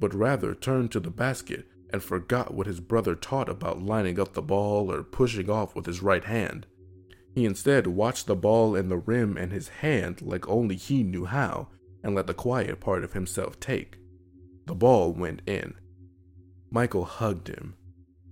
but 0.00 0.14
rather 0.14 0.54
turned 0.54 0.90
to 0.92 1.00
the 1.00 1.10
basket 1.10 1.66
and 1.90 2.02
forgot 2.02 2.54
what 2.54 2.66
his 2.66 2.80
brother 2.80 3.14
taught 3.14 3.50
about 3.50 3.82
lining 3.82 4.18
up 4.18 4.32
the 4.32 4.40
ball 4.40 4.90
or 4.90 5.02
pushing 5.02 5.50
off 5.50 5.76
with 5.76 5.84
his 5.84 6.02
right 6.02 6.24
hand. 6.24 6.66
He 7.34 7.44
instead 7.44 7.86
watched 7.86 8.26
the 8.26 8.36
ball 8.36 8.74
and 8.74 8.90
the 8.90 8.98
rim 8.98 9.36
and 9.36 9.52
his 9.52 9.68
hand 9.68 10.22
like 10.22 10.48
only 10.48 10.76
he 10.76 11.02
knew 11.02 11.24
how 11.24 11.68
and 12.02 12.14
let 12.14 12.26
the 12.26 12.34
quiet 12.34 12.80
part 12.80 13.04
of 13.04 13.12
himself 13.12 13.58
take. 13.60 13.98
The 14.66 14.74
ball 14.74 15.12
went 15.12 15.42
in. 15.46 15.74
Michael 16.70 17.04
hugged 17.04 17.48
him. 17.48 17.74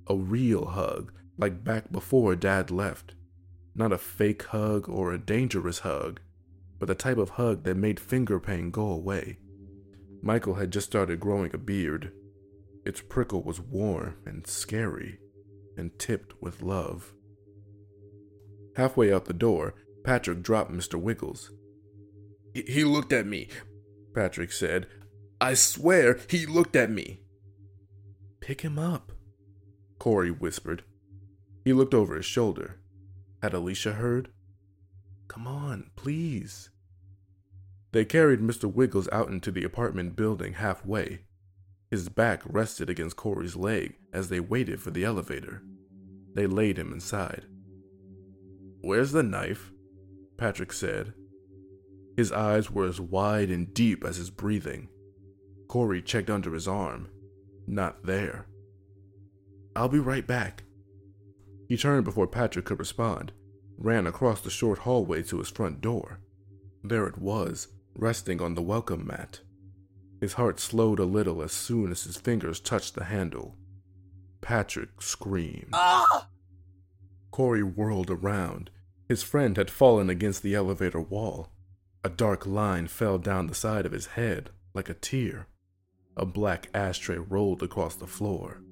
A 0.09 0.16
real 0.16 0.66
hug, 0.66 1.12
like 1.38 1.64
back 1.64 1.90
before 1.90 2.37
Dad 2.37 2.70
left. 2.70 3.14
Not 3.74 3.92
a 3.92 3.98
fake 3.98 4.44
hug 4.44 4.88
or 4.88 5.12
a 5.12 5.18
dangerous 5.18 5.80
hug, 5.80 6.20
but 6.78 6.87
the 6.87 6.94
type 6.94 7.18
of 7.18 7.30
hug 7.30 7.64
that 7.64 7.76
made 7.76 7.98
finger 7.98 8.38
pain 8.38 8.70
go 8.70 8.87
away. 8.87 9.38
Michael 10.22 10.54
had 10.54 10.70
just 10.70 10.87
started 10.87 11.20
growing 11.20 11.50
a 11.54 11.59
beard. 11.59 12.12
Its 12.85 13.00
prickle 13.00 13.42
was 13.42 13.61
warm 13.61 14.16
and 14.24 14.46
scary, 14.46 15.18
and 15.76 15.98
tipped 15.98 16.40
with 16.40 16.62
love. 16.62 17.12
Halfway 18.76 19.10
out 19.10 19.24
the 19.24 19.32
door, 19.32 19.74
Patrick 20.04 20.42
dropped 20.42 20.70
Mr. 20.70 21.00
Wiggles. 21.00 21.50
He 22.52 22.84
looked 22.84 23.12
at 23.12 23.26
me, 23.26 23.48
Patrick 24.14 24.52
said. 24.52 24.86
I 25.40 25.54
swear 25.54 26.18
he 26.28 26.44
looked 26.44 26.76
at 26.76 26.90
me. 26.90 27.20
Pick 28.40 28.60
him 28.60 28.78
up, 28.78 29.12
Corey 29.98 30.30
whispered. 30.30 30.84
He 31.64 31.72
looked 31.72 31.94
over 31.94 32.16
his 32.16 32.26
shoulder. 32.26 32.78
Had 33.42 33.54
Alicia 33.54 33.92
heard? 33.92 34.28
Come 35.26 35.46
on, 35.46 35.90
please. 35.96 36.70
They 37.92 38.04
carried 38.04 38.40
Mr. 38.40 38.70
Wiggles 38.70 39.08
out 39.10 39.28
into 39.28 39.50
the 39.50 39.64
apartment 39.64 40.16
building 40.16 40.54
halfway. 40.54 41.20
His 41.90 42.10
back 42.10 42.42
rested 42.44 42.90
against 42.90 43.16
Corey's 43.16 43.56
leg 43.56 43.96
as 44.12 44.28
they 44.28 44.40
waited 44.40 44.82
for 44.82 44.90
the 44.90 45.04
elevator. 45.04 45.62
They 46.34 46.46
laid 46.46 46.78
him 46.78 46.92
inside. 46.92 47.46
Where's 48.87 49.11
the 49.11 49.25
knife? 49.25 49.72
Patrick 50.37 50.72
said. 50.72 51.12
His 52.16 52.31
eyes 52.31 52.70
were 52.70 52.87
as 52.87 53.01
wide 53.01 53.51
and 53.51 53.75
deep 53.75 54.05
as 54.05 54.16
his 54.16 54.31
breathing. 54.31 54.87
Corey 55.66 56.01
checked 56.01 56.31
under 56.31 56.55
his 56.55 56.68
arm. 56.68 57.09
Not 57.66 58.05
there. 58.05 58.46
I'll 59.75 59.88
be 59.88 59.99
right 59.99 60.25
back. 60.25 60.62
He 61.68 61.77
turned 61.77 62.05
before 62.05 62.29
Patrick 62.29 62.66
could 62.66 62.79
respond, 62.79 63.33
ran 63.77 64.07
across 64.07 64.40
the 64.40 64.51
short 64.51 64.79
hallway 64.79 65.25
to 65.25 65.38
his 65.38 65.51
front 65.51 65.81
door. 65.81 66.20
There 66.85 67.09
it 67.09 67.18
was, 67.18 67.66
resting 67.96 68.40
on 68.40 68.55
the 68.55 68.62
welcome 68.62 69.05
mat. 69.05 69.40
His 70.20 70.35
heart 70.35 70.61
slowed 70.61 71.01
a 71.01 71.05
little 71.05 71.42
as 71.42 71.51
soon 71.51 71.90
as 71.90 72.05
his 72.05 72.18
fingers 72.18 72.61
touched 72.61 72.94
the 72.94 73.07
handle. 73.07 73.57
Patrick 74.40 75.03
screamed. 75.03 75.70
Ah! 75.72 76.29
Corey 77.33 77.64
whirled 77.64 78.12
around. 78.12 78.70
His 79.08 79.22
friend 79.22 79.56
had 79.56 79.70
fallen 79.70 80.10
against 80.10 80.42
the 80.42 80.54
elevator 80.54 81.00
wall. 81.00 81.52
A 82.02 82.08
dark 82.08 82.46
line 82.46 82.86
fell 82.88 83.18
down 83.18 83.46
the 83.46 83.54
side 83.54 83.86
of 83.86 83.92
his 83.92 84.06
head 84.06 84.50
like 84.74 84.88
a 84.88 84.94
tear. 84.94 85.46
A 86.16 86.26
black 86.26 86.68
ashtray 86.74 87.18
rolled 87.18 87.62
across 87.62 87.94
the 87.94 88.06
floor. 88.06 88.62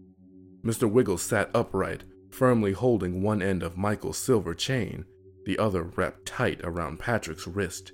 Mr. 0.64 0.90
Wiggles 0.90 1.22
sat 1.22 1.50
upright, 1.54 2.04
firmly 2.30 2.72
holding 2.72 3.22
one 3.22 3.42
end 3.42 3.62
of 3.62 3.76
Michael's 3.76 4.18
silver 4.18 4.54
chain, 4.54 5.04
the 5.44 5.58
other 5.58 5.82
wrapped 5.82 6.26
tight 6.26 6.60
around 6.64 6.98
Patrick's 6.98 7.46
wrist. 7.46 7.92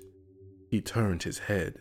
He 0.69 0.81
turned 0.81 1.23
his 1.23 1.39
head. 1.39 1.79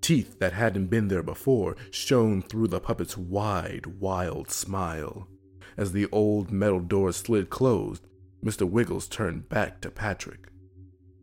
Teeth 0.00 0.38
that 0.38 0.52
hadn't 0.52 0.86
been 0.86 1.08
there 1.08 1.22
before 1.22 1.76
shone 1.90 2.42
through 2.42 2.68
the 2.68 2.78
puppet's 2.80 3.16
wide, 3.16 3.86
wild 3.86 4.50
smile. 4.50 5.28
As 5.76 5.92
the 5.92 6.06
old 6.12 6.50
metal 6.50 6.80
door 6.80 7.12
slid 7.12 7.50
closed, 7.50 8.06
Mr. 8.46 8.62
Wiggles 8.62 9.08
turned 9.08 9.48
back 9.48 9.80
to 9.80 9.90
Patrick. 9.90 10.46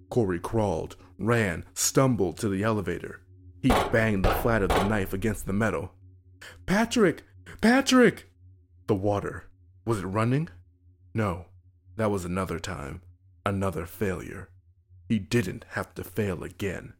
Corey 0.09 0.39
crawled, 0.39 0.97
ran, 1.17 1.63
stumbled 1.73 2.37
to 2.37 2.49
the 2.49 2.63
elevator. 2.63 3.21
He 3.61 3.69
banged 3.69 4.25
the 4.25 4.33
flat 4.35 4.61
of 4.61 4.67
the 4.67 4.83
knife 4.83 5.13
against 5.13 5.45
the 5.45 5.53
metal. 5.53 5.93
Patrick! 6.65 7.23
Patrick! 7.61 8.29
The 8.87 8.95
water. 8.95 9.45
Was 9.85 9.99
it 9.99 10.05
running? 10.05 10.49
No, 11.13 11.45
that 11.95 12.11
was 12.11 12.25
another 12.25 12.59
time. 12.59 13.01
Another 13.45 13.85
failure. 13.85 14.49
He 15.07 15.17
didn't 15.17 15.63
have 15.69 15.95
to 15.95 16.03
fail 16.03 16.43
again. 16.43 16.93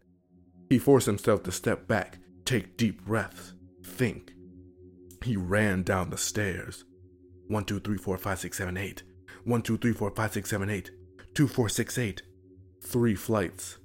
He 0.70 0.80
forced 0.80 1.06
himself 1.06 1.44
to 1.44 1.52
step 1.52 1.86
back, 1.86 2.20
take 2.46 2.78
deep 2.78 3.04
breaths, 3.04 3.54
think. 3.84 4.34
He 5.22 5.36
ran 5.36 5.84
down 5.84 6.10
the 6.10 6.18
stairs. 6.18 6.86
One, 7.50 7.66
two, 7.66 7.82
three, 7.82 7.98
four, 7.98 8.18
five, 8.18 8.40
six, 8.40 8.58
seven, 8.58 8.78
eight. 8.78 9.04
One, 9.46 9.62
two, 9.62 9.78
three, 9.78 9.94
four, 9.94 10.10
five, 10.12 10.32
six, 10.32 10.50
seven, 10.50 10.70
eight. 10.70 10.92
Two, 11.34 11.48
four, 11.48 11.68
six, 11.68 11.98
eight. 11.98 12.22
Three 12.82 13.16
flights. 13.16 13.78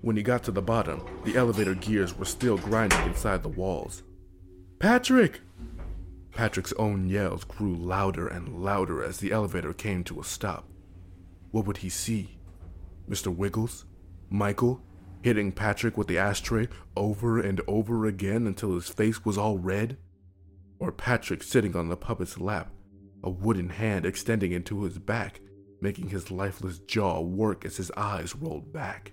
When 0.00 0.16
he 0.16 0.22
got 0.22 0.44
to 0.44 0.52
the 0.52 0.62
bottom, 0.62 1.04
the 1.24 1.36
elevator 1.36 1.74
gears 1.74 2.16
were 2.16 2.24
still 2.24 2.58
grinding 2.58 3.00
inside 3.02 3.42
the 3.42 3.48
walls. 3.48 4.02
Patrick! 4.78 5.40
Patrick's 6.32 6.72
own 6.74 7.08
yells 7.08 7.44
grew 7.44 7.74
louder 7.74 8.26
and 8.26 8.62
louder 8.62 9.02
as 9.02 9.18
the 9.18 9.32
elevator 9.32 9.72
came 9.72 10.02
to 10.04 10.20
a 10.20 10.24
stop. 10.24 10.68
What 11.50 11.66
would 11.66 11.78
he 11.78 11.88
see? 11.88 12.38
Mr. 13.08 13.34
Wiggles? 13.34 13.84
Michael? 14.30 14.80
Hitting 15.22 15.52
Patrick 15.52 15.96
with 15.96 16.08
the 16.08 16.18
ashtray 16.18 16.68
over 16.96 17.40
and 17.40 17.60
over 17.68 18.06
again 18.06 18.46
until 18.46 18.74
his 18.74 18.88
face 18.88 19.24
was 19.24 19.38
all 19.38 19.58
red? 19.58 19.98
Or 20.78 20.90
Patrick 20.90 21.42
sitting 21.42 21.76
on 21.76 21.88
the 21.88 21.96
puppet's 21.96 22.38
lap, 22.38 22.72
a 23.22 23.30
wooden 23.30 23.68
hand 23.68 24.06
extending 24.06 24.52
into 24.52 24.82
his 24.82 24.98
back, 24.98 25.40
making 25.80 26.08
his 26.08 26.30
lifeless 26.30 26.78
jaw 26.80 27.20
work 27.20 27.64
as 27.64 27.76
his 27.76 27.90
eyes 27.96 28.34
rolled 28.36 28.72
back? 28.72 29.12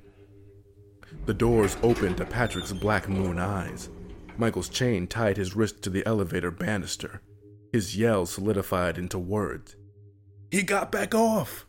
The 1.25 1.33
doors 1.33 1.77
opened 1.81 2.17
to 2.17 2.25
Patrick's 2.25 2.73
black 2.73 3.09
moon 3.09 3.39
eyes. 3.39 3.89
Michael's 4.37 4.69
chain 4.69 5.07
tied 5.07 5.37
his 5.37 5.55
wrist 5.55 5.81
to 5.83 5.89
the 5.89 6.05
elevator 6.05 6.51
banister. 6.51 7.21
His 7.73 7.97
yell 7.97 8.25
solidified 8.25 8.97
into 8.97 9.19
words. 9.19 9.75
He 10.51 10.63
got 10.63 10.91
back 10.91 11.13
off! 11.13 11.65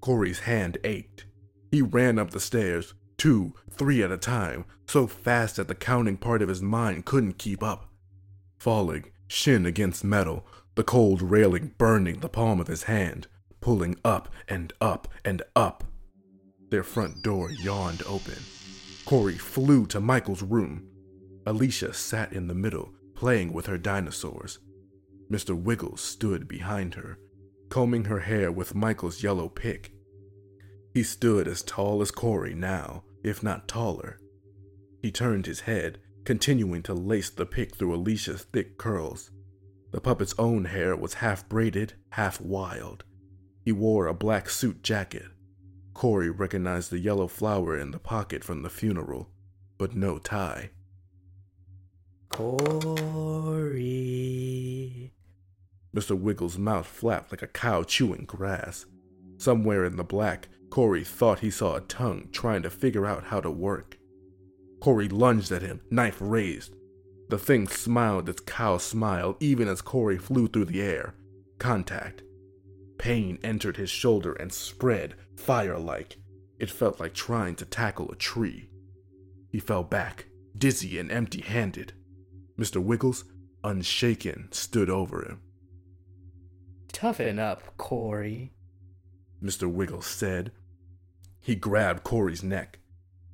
Corey's 0.00 0.40
hand 0.40 0.78
ached. 0.84 1.26
He 1.70 1.82
ran 1.82 2.18
up 2.18 2.30
the 2.30 2.40
stairs, 2.40 2.94
two, 3.16 3.54
three 3.70 4.02
at 4.02 4.12
a 4.12 4.18
time, 4.18 4.64
so 4.86 5.06
fast 5.06 5.56
that 5.56 5.68
the 5.68 5.74
counting 5.74 6.16
part 6.16 6.42
of 6.42 6.48
his 6.48 6.60
mind 6.60 7.04
couldn't 7.04 7.38
keep 7.38 7.62
up. 7.62 7.88
Falling, 8.58 9.06
shin 9.26 9.64
against 9.64 10.04
metal, 10.04 10.46
the 10.74 10.84
cold 10.84 11.20
railing 11.22 11.74
burning 11.78 12.20
the 12.20 12.28
palm 12.28 12.60
of 12.60 12.68
his 12.68 12.84
hand, 12.84 13.26
pulling 13.60 13.96
up 14.04 14.28
and 14.48 14.72
up 14.80 15.08
and 15.24 15.42
up. 15.54 15.84
Their 16.70 16.82
front 16.82 17.22
door 17.22 17.50
yawned 17.50 18.02
open. 18.06 18.38
Corey 19.04 19.36
flew 19.36 19.86
to 19.86 20.00
Michael's 20.00 20.42
room. 20.42 20.88
Alicia 21.46 21.92
sat 21.92 22.32
in 22.32 22.46
the 22.46 22.54
middle, 22.54 22.92
playing 23.14 23.52
with 23.52 23.66
her 23.66 23.76
dinosaurs. 23.76 24.58
Mr. 25.30 25.60
Wiggles 25.60 26.00
stood 26.00 26.48
behind 26.48 26.94
her, 26.94 27.18
combing 27.68 28.04
her 28.04 28.20
hair 28.20 28.50
with 28.50 28.74
Michael's 28.74 29.22
yellow 29.22 29.48
pick. 29.48 29.92
He 30.94 31.02
stood 31.02 31.48
as 31.48 31.62
tall 31.62 32.02
as 32.02 32.10
Corey 32.10 32.54
now, 32.54 33.04
if 33.24 33.42
not 33.42 33.68
taller. 33.68 34.18
He 35.00 35.10
turned 35.10 35.46
his 35.46 35.60
head, 35.60 35.98
continuing 36.24 36.82
to 36.84 36.94
lace 36.94 37.30
the 37.30 37.46
pick 37.46 37.74
through 37.74 37.94
Alicia's 37.94 38.42
thick 38.42 38.78
curls. 38.78 39.30
The 39.92 40.00
puppet's 40.00 40.34
own 40.38 40.64
hair 40.64 40.96
was 40.96 41.14
half 41.14 41.48
braided, 41.48 41.94
half 42.10 42.40
wild. 42.40 43.04
He 43.64 43.72
wore 43.72 44.06
a 44.06 44.14
black 44.14 44.50
suit 44.50 44.82
jacket, 44.82 45.26
Corey 45.94 46.30
recognized 46.30 46.90
the 46.90 46.98
yellow 46.98 47.28
flower 47.28 47.78
in 47.78 47.90
the 47.90 47.98
pocket 47.98 48.42
from 48.42 48.62
the 48.62 48.70
funeral, 48.70 49.28
but 49.78 49.94
no 49.94 50.18
tie. 50.18 50.70
Corey. 52.30 52.72
Mr. 55.94 56.18
Wiggles' 56.18 56.56
mouth 56.56 56.86
flapped 56.86 57.30
like 57.30 57.42
a 57.42 57.46
cow 57.46 57.82
chewing 57.82 58.24
grass. 58.24 58.86
Somewhere 59.36 59.84
in 59.84 59.96
the 59.96 60.04
black, 60.04 60.48
Corey 60.70 61.04
thought 61.04 61.40
he 61.40 61.50
saw 61.50 61.76
a 61.76 61.82
tongue 61.82 62.30
trying 62.32 62.62
to 62.62 62.70
figure 62.70 63.04
out 63.04 63.24
how 63.24 63.42
to 63.42 63.50
work. 63.50 63.98
Corey 64.80 65.08
lunged 65.08 65.52
at 65.52 65.60
him, 65.60 65.82
knife 65.90 66.16
raised. 66.20 66.74
The 67.32 67.38
thing 67.38 67.66
smiled 67.66 68.28
its 68.28 68.42
cow 68.42 68.76
smile 68.76 69.38
even 69.40 69.66
as 69.66 69.80
Corey 69.80 70.18
flew 70.18 70.48
through 70.48 70.66
the 70.66 70.82
air. 70.82 71.14
Contact. 71.58 72.20
Pain 72.98 73.38
entered 73.42 73.78
his 73.78 73.88
shoulder 73.88 74.34
and 74.34 74.52
spread, 74.52 75.14
fire 75.34 75.78
like. 75.78 76.18
It 76.58 76.68
felt 76.68 77.00
like 77.00 77.14
trying 77.14 77.54
to 77.54 77.64
tackle 77.64 78.12
a 78.12 78.16
tree. 78.16 78.68
He 79.48 79.60
fell 79.60 79.82
back, 79.82 80.26
dizzy 80.58 80.98
and 80.98 81.10
empty 81.10 81.40
handed. 81.40 81.94
Mr. 82.58 82.82
Wiggles, 82.82 83.24
unshaken, 83.64 84.48
stood 84.50 84.90
over 84.90 85.24
him. 85.24 85.40
Toughen 86.92 87.38
up, 87.38 87.78
Corey, 87.78 88.52
Mr. 89.42 89.72
Wiggles 89.72 90.04
said. 90.04 90.52
He 91.40 91.54
grabbed 91.54 92.04
Corey's 92.04 92.42
neck. 92.42 92.80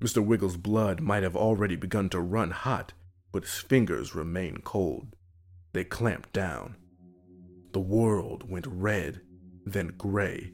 Mr. 0.00 0.24
Wiggles' 0.24 0.56
blood 0.56 1.00
might 1.00 1.24
have 1.24 1.34
already 1.34 1.74
begun 1.74 2.08
to 2.10 2.20
run 2.20 2.52
hot, 2.52 2.92
but 3.32 3.44
his 3.44 3.58
fingers 3.58 4.14
remained 4.14 4.64
cold. 4.64 5.14
They 5.72 5.84
clamped 5.84 6.32
down. 6.32 6.76
The 7.72 7.80
world 7.80 8.48
went 8.48 8.66
red, 8.66 9.20
then 9.66 9.94
gray. 9.98 10.52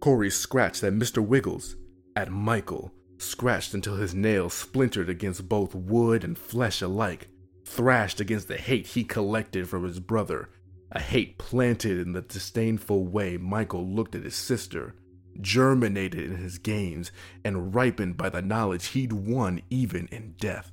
Corey 0.00 0.30
scratched 0.30 0.82
at 0.82 0.92
Mr. 0.92 1.24
Wiggles, 1.24 1.76
at 2.16 2.30
Michael, 2.30 2.92
scratched 3.18 3.72
until 3.72 3.96
his 3.96 4.14
nails 4.14 4.52
splintered 4.52 5.08
against 5.08 5.48
both 5.48 5.74
wood 5.74 6.24
and 6.24 6.36
flesh 6.36 6.82
alike, 6.82 7.28
thrashed 7.64 8.20
against 8.20 8.48
the 8.48 8.56
hate 8.56 8.88
he 8.88 9.04
collected 9.04 9.68
from 9.68 9.84
his 9.84 10.00
brother, 10.00 10.50
a 10.90 11.00
hate 11.00 11.38
planted 11.38 11.98
in 12.00 12.12
the 12.12 12.20
disdainful 12.22 13.06
way 13.06 13.36
Michael 13.36 13.86
looked 13.86 14.14
at 14.14 14.24
his 14.24 14.34
sister, 14.34 14.94
germinated 15.40 16.30
in 16.30 16.36
his 16.36 16.58
games, 16.58 17.12
and 17.44 17.74
ripened 17.74 18.16
by 18.16 18.28
the 18.28 18.42
knowledge 18.42 18.88
he'd 18.88 19.12
won 19.12 19.62
even 19.70 20.08
in 20.08 20.34
death. 20.38 20.71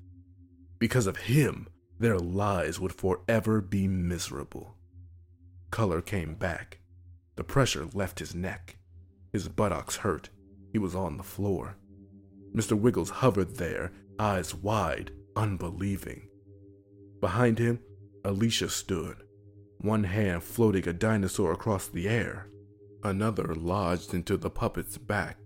Because 0.80 1.08
of 1.08 1.18
him, 1.18 1.68
their 2.00 2.18
lives 2.18 2.80
would 2.80 2.94
forever 2.94 3.62
be 3.62 3.88
miserable. 3.88 4.76
Color 5.70 6.02
came 6.02 6.34
back. 6.36 6.80
The 7.36 7.44
pressure 7.44 7.88
left 7.94 8.20
his 8.20 8.34
neck. 8.34 8.78
His 9.32 9.48
buttocks 9.48 9.98
hurt. 9.98 10.30
He 10.72 10.80
was 10.80 10.96
on 10.96 11.18
the 11.18 11.24
floor. 11.24 11.76
Mr. 12.56 12.80
Wiggles 12.80 13.10
hovered 13.10 13.56
there, 13.58 13.92
eyes 14.18 14.56
wide, 14.56 15.12
unbelieving. 15.36 16.28
Behind 17.22 17.60
him, 17.60 17.80
Alicia 18.26 18.70
stood, 18.70 19.18
one 19.80 20.04
hand 20.04 20.44
floating 20.44 20.88
a 20.88 20.94
dinosaur 20.94 21.52
across 21.52 21.88
the 21.88 22.08
air, 22.10 22.48
another 23.04 23.54
lodged 23.56 24.14
into 24.14 24.38
the 24.38 24.50
puppet's 24.50 24.98
back. 24.98 25.38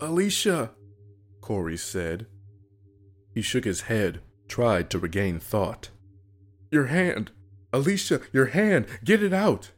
Alicia, 0.00 0.70
Corey 1.40 1.76
said. 1.76 2.26
He 3.34 3.42
shook 3.42 3.64
his 3.64 3.82
head, 3.82 4.20
tried 4.48 4.90
to 4.90 4.98
regain 4.98 5.38
thought. 5.38 5.90
Your 6.70 6.86
hand! 6.86 7.30
Alicia, 7.72 8.20
your 8.32 8.46
hand! 8.46 8.86
Get 9.04 9.22
it 9.22 9.32
out! 9.32 9.70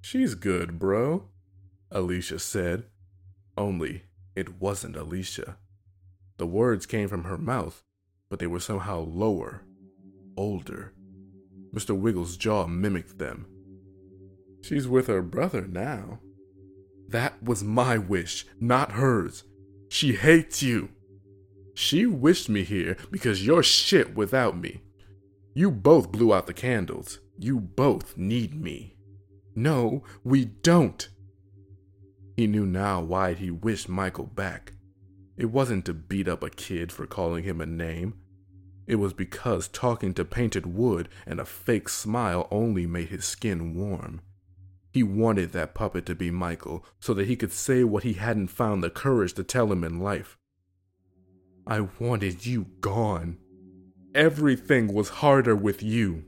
She's 0.00 0.34
good, 0.34 0.78
bro, 0.78 1.28
Alicia 1.90 2.38
said. 2.38 2.84
Only 3.56 4.04
it 4.34 4.60
wasn't 4.60 4.96
Alicia. 4.96 5.56
The 6.38 6.46
words 6.46 6.86
came 6.86 7.08
from 7.08 7.24
her 7.24 7.38
mouth, 7.38 7.82
but 8.28 8.38
they 8.38 8.46
were 8.46 8.60
somehow 8.60 9.00
lower, 9.00 9.62
older. 10.36 10.92
Mr. 11.74 11.96
Wiggles' 11.96 12.36
jaw 12.36 12.66
mimicked 12.66 13.18
them. 13.18 13.46
She's 14.62 14.88
with 14.88 15.06
her 15.06 15.22
brother 15.22 15.66
now. 15.66 16.20
That 17.08 17.42
was 17.42 17.62
my 17.62 17.98
wish, 17.98 18.46
not 18.60 18.92
hers. 18.92 19.44
She 19.88 20.14
hates 20.14 20.62
you. 20.62 20.90
She 21.74 22.06
wished 22.06 22.48
me 22.48 22.64
here 22.64 22.96
because 23.10 23.46
you're 23.46 23.62
shit 23.62 24.14
without 24.14 24.56
me. 24.56 24.82
You 25.54 25.70
both 25.70 26.12
blew 26.12 26.32
out 26.32 26.46
the 26.46 26.54
candles. 26.54 27.20
You 27.38 27.60
both 27.60 28.16
need 28.16 28.54
me. 28.54 28.96
No, 29.54 30.02
we 30.24 30.44
don't. 30.44 31.08
He 32.36 32.46
knew 32.46 32.66
now 32.66 33.00
why 33.00 33.34
he 33.34 33.50
wished 33.50 33.88
Michael 33.88 34.26
back. 34.26 34.72
It 35.36 35.46
wasn't 35.46 35.84
to 35.86 35.94
beat 35.94 36.28
up 36.28 36.42
a 36.42 36.50
kid 36.50 36.92
for 36.92 37.06
calling 37.06 37.44
him 37.44 37.60
a 37.60 37.66
name. 37.66 38.14
It 38.86 38.96
was 38.96 39.12
because 39.12 39.68
talking 39.68 40.14
to 40.14 40.24
painted 40.24 40.66
wood 40.66 41.08
and 41.26 41.40
a 41.40 41.44
fake 41.44 41.88
smile 41.88 42.48
only 42.50 42.86
made 42.86 43.08
his 43.08 43.24
skin 43.24 43.74
warm. 43.74 44.20
He 44.92 45.02
wanted 45.02 45.52
that 45.52 45.74
puppet 45.74 46.04
to 46.06 46.14
be 46.14 46.30
Michael 46.30 46.84
so 47.00 47.14
that 47.14 47.26
he 47.26 47.36
could 47.36 47.52
say 47.52 47.84
what 47.84 48.02
he 48.02 48.14
hadn't 48.14 48.48
found 48.48 48.82
the 48.82 48.90
courage 48.90 49.32
to 49.34 49.44
tell 49.44 49.72
him 49.72 49.84
in 49.84 50.00
life. 50.00 50.38
I 51.66 51.80
wanted 52.00 52.44
you 52.44 52.66
gone. 52.80 53.38
Everything 54.14 54.92
was 54.92 55.08
harder 55.08 55.54
with 55.54 55.82
you. 55.82 56.24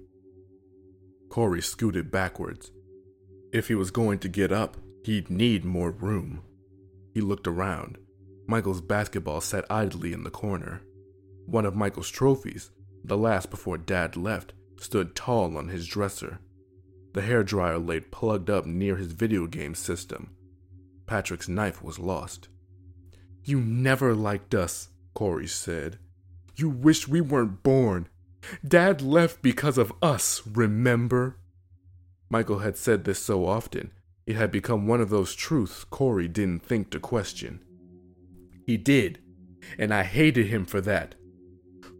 Corey 1.29 1.61
scooted 1.61 2.11
backwards. 2.11 2.71
If 3.53 3.69
he 3.69 3.75
was 3.75 3.91
going 3.91 4.21
to 4.21 4.29
get 4.29 4.53
up, 4.53 4.77
he'd 5.05 5.31
need 5.31 5.65
more 5.65 5.91
room. 5.91 6.43
He 7.13 7.21
looked 7.21 7.47
around. 7.47 7.99
Michael's 8.47 8.81
basketball 8.81 9.41
sat 9.41 9.65
idly 9.69 10.13
in 10.13 10.25
the 10.25 10.31
corner. 10.31 10.83
One 11.47 11.67
of 11.67 11.75
Michael's 11.75 12.11
trophies, 12.11 12.71
the 13.03 13.19
last 13.19 13.51
before 13.51 13.79
Dad 13.79 14.17
left, 14.17 14.53
stood 14.79 15.15
tall 15.15 15.57
on 15.57 15.69
his 15.69 15.87
dresser. 15.87 16.41
The 17.13 17.23
hairdryer 17.23 17.85
laid 17.85 18.11
plugged 18.11 18.51
up 18.51 18.67
near 18.67 18.97
his 18.97 19.13
video 19.13 19.47
game 19.47 19.75
system. 19.75 20.31
Patrick's 21.07 21.49
knife 21.49 21.83
was 21.83 21.99
lost. 21.99 22.49
You 23.45 23.61
never 23.61 24.15
liked 24.15 24.55
us, 24.55 24.89
Corey 25.15 25.47
said. 25.47 25.99
You 26.57 26.69
wish 26.69 27.09
we 27.09 27.21
weren't 27.21 27.63
born. 27.63 28.09
Dad 28.67 29.01
left 29.01 29.43
because 29.43 29.79
of 29.79 29.93
us, 30.03 30.43
remember? 30.47 31.39
Michael 32.31 32.59
had 32.59 32.77
said 32.77 33.05
this 33.05 33.19
so 33.19 33.47
often, 33.47 33.93
it 34.27 34.37
had 34.37 34.51
become 34.51 34.87
one 34.87 35.01
of 35.01 35.11
those 35.11 35.35
truths 35.35 35.85
Corey 35.85 36.29
didn't 36.29 36.65
think 36.65 36.91
to 36.91 37.01
question. 37.01 37.61
He 38.67 38.77
did, 38.77 39.21
and 39.79 39.93
I 39.93 40.03
hated 40.03 40.47
him 40.47 40.65
for 40.65 40.81
that. 40.83 41.15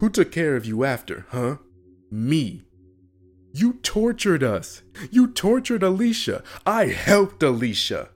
Who 0.01 0.11
took 0.11 0.33
care 0.33 0.57
of 0.57 0.67
you 0.67 0.85
after, 0.85 1.27
huh? 1.31 1.57
Me. 2.11 2.63
You 3.53 3.75
tortured 3.75 4.43
us. 4.43 4.83
You 5.11 5.29
tortured 5.29 5.83
Alicia. 5.83 6.43
I 6.67 6.87
helped 6.87 7.43
Alicia. 7.43 8.09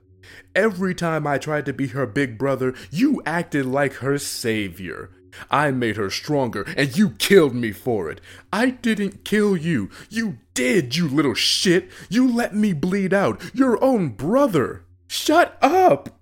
Every 0.55 0.95
time 0.95 1.25
I 1.27 1.37
tried 1.37 1.65
to 1.65 1.73
be 1.73 1.87
her 1.87 2.05
big 2.05 2.37
brother, 2.37 2.73
you 2.91 3.21
acted 3.25 3.65
like 3.65 3.93
her 3.95 4.17
savior. 4.17 5.11
I 5.51 5.71
made 5.71 5.95
her 5.95 6.09
stronger, 6.09 6.65
and 6.75 6.97
you 6.97 7.11
killed 7.11 7.55
me 7.55 7.71
for 7.71 8.09
it. 8.09 8.19
I 8.51 8.71
didn't 8.71 9.23
kill 9.23 9.55
you. 9.55 9.89
You 10.09 10.39
did, 10.53 10.95
you 10.95 11.07
little 11.07 11.35
shit. 11.35 11.89
You 12.09 12.31
let 12.31 12.55
me 12.55 12.73
bleed 12.73 13.13
out. 13.13 13.41
Your 13.53 13.81
own 13.83 14.09
brother. 14.09 14.85
Shut 15.07 15.57
up! 15.61 16.19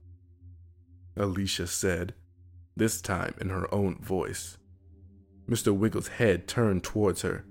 Alicia 1.15 1.67
said, 1.67 2.13
this 2.76 3.02
time 3.02 3.34
in 3.41 3.50
her 3.50 3.74
own 3.74 3.98
voice. 4.02 4.58
Mr. 5.50 5.76
Wiggles' 5.76 6.10
head 6.10 6.48
turned 6.48 6.84
towards 6.84 7.22
her. 7.24 7.46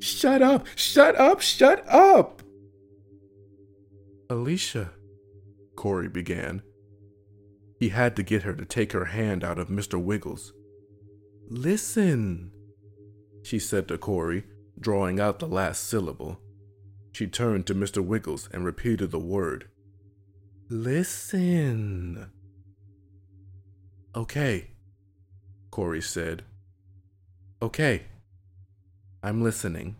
Shut 0.00 0.42
up! 0.42 0.66
Shut 0.74 1.14
up! 1.16 1.40
Shut 1.40 1.86
up! 1.88 2.42
Alicia, 4.28 4.90
Corey 5.76 6.08
began. 6.08 6.62
He 7.78 7.90
had 7.90 8.16
to 8.16 8.22
get 8.22 8.42
her 8.44 8.54
to 8.54 8.64
take 8.64 8.92
her 8.92 9.06
hand 9.06 9.44
out 9.44 9.58
of 9.58 9.68
Mr. 9.68 10.02
Wiggles. 10.02 10.52
Listen, 11.48 12.50
she 13.42 13.58
said 13.58 13.88
to 13.88 13.98
Corey, 13.98 14.44
drawing 14.78 15.20
out 15.20 15.38
the 15.38 15.46
last 15.46 15.84
syllable. 15.84 16.40
She 17.12 17.26
turned 17.26 17.66
to 17.66 17.74
Mr. 17.74 18.04
Wiggles 18.04 18.48
and 18.52 18.64
repeated 18.64 19.10
the 19.10 19.18
word. 19.18 19.68
Listen. 20.68 22.30
Okay, 24.16 24.70
Corey 25.70 26.00
said. 26.00 26.44
Okay, 27.60 28.04
I'm 29.22 29.42
listening. 29.42 29.96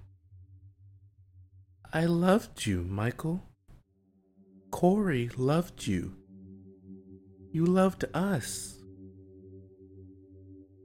I 1.93 2.07
loved 2.07 2.67
you, 2.67 2.83
Michael. 2.83 3.43
Corey 4.75 5.31
loved 5.37 5.87
you. 5.87 6.17
You 7.53 7.65
loved 7.65 8.07
us. 8.13 8.83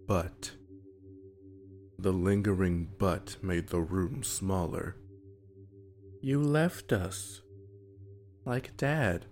But 0.05 0.51
the 1.97 2.11
lingering 2.11 2.89
but 2.99 3.37
made 3.41 3.69
the 3.69 3.81
room 3.81 4.21
smaller. 4.21 4.95
You 6.21 6.39
left 6.39 6.93
us. 6.93 7.41
Like 8.45 8.77
Dad. 8.77 9.25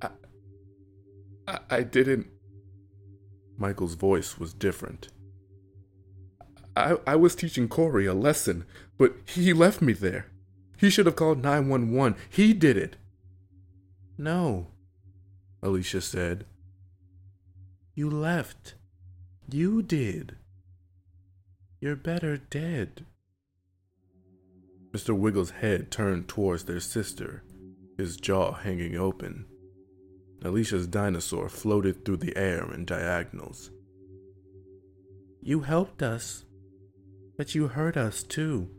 I, 0.00 0.08
I, 1.46 1.58
I 1.68 1.82
didn't. 1.82 2.26
Michael's 3.58 3.96
voice 3.96 4.38
was 4.38 4.54
different. 4.54 5.08
I, 6.74 6.96
I 7.06 7.16
was 7.16 7.34
teaching 7.34 7.68
Corey 7.68 8.06
a 8.06 8.14
lesson, 8.14 8.64
but 8.96 9.14
he 9.26 9.52
left 9.52 9.82
me 9.82 9.92
there. 9.92 10.29
He 10.80 10.88
should 10.88 11.04
have 11.04 11.16
called 11.16 11.42
911. 11.42 12.18
He 12.30 12.54
did 12.54 12.78
it. 12.78 12.96
No, 14.16 14.68
Alicia 15.62 16.00
said. 16.00 16.46
You 17.94 18.08
left. 18.08 18.76
You 19.50 19.82
did. 19.82 20.36
You're 21.80 21.96
better 21.96 22.38
dead. 22.38 23.04
Mr. 24.92 25.16
Wiggles' 25.16 25.50
head 25.50 25.90
turned 25.90 26.28
towards 26.28 26.64
their 26.64 26.80
sister, 26.80 27.44
his 27.98 28.16
jaw 28.16 28.52
hanging 28.52 28.96
open. 28.96 29.44
Alicia's 30.42 30.86
dinosaur 30.86 31.50
floated 31.50 32.04
through 32.04 32.16
the 32.16 32.36
air 32.36 32.72
in 32.72 32.86
diagonals. 32.86 33.70
You 35.42 35.60
helped 35.60 36.02
us, 36.02 36.46
but 37.36 37.54
you 37.54 37.68
hurt 37.68 37.98
us 37.98 38.22
too. 38.22 38.70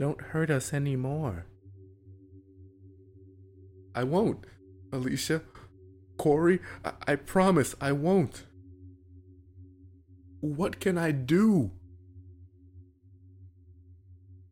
Don't 0.00 0.22
hurt 0.22 0.48
us 0.48 0.72
anymore. 0.72 1.44
I 3.94 4.02
won't, 4.02 4.46
Alicia. 4.90 5.42
Corey, 6.16 6.60
I, 6.82 6.92
I 7.06 7.16
promise 7.16 7.74
I 7.82 7.92
won't. 7.92 8.46
What 10.40 10.80
can 10.80 10.96
I 10.96 11.10
do? 11.10 11.72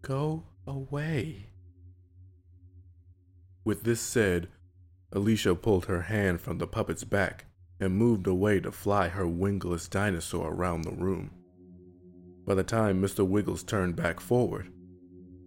Go 0.02 0.42
away. 0.66 1.46
With 3.64 3.84
this 3.84 4.02
said, 4.02 4.48
Alicia 5.14 5.54
pulled 5.54 5.86
her 5.86 6.02
hand 6.02 6.42
from 6.42 6.58
the 6.58 6.66
puppet's 6.66 7.04
back 7.04 7.46
and 7.80 7.96
moved 7.96 8.26
away 8.26 8.60
to 8.60 8.70
fly 8.70 9.08
her 9.08 9.26
wingless 9.26 9.88
dinosaur 9.88 10.52
around 10.52 10.82
the 10.82 10.92
room. 10.92 11.30
By 12.44 12.54
the 12.54 12.62
time 12.62 13.00
Mr. 13.00 13.26
Wiggles 13.26 13.62
turned 13.62 13.96
back 13.96 14.20
forward, 14.20 14.70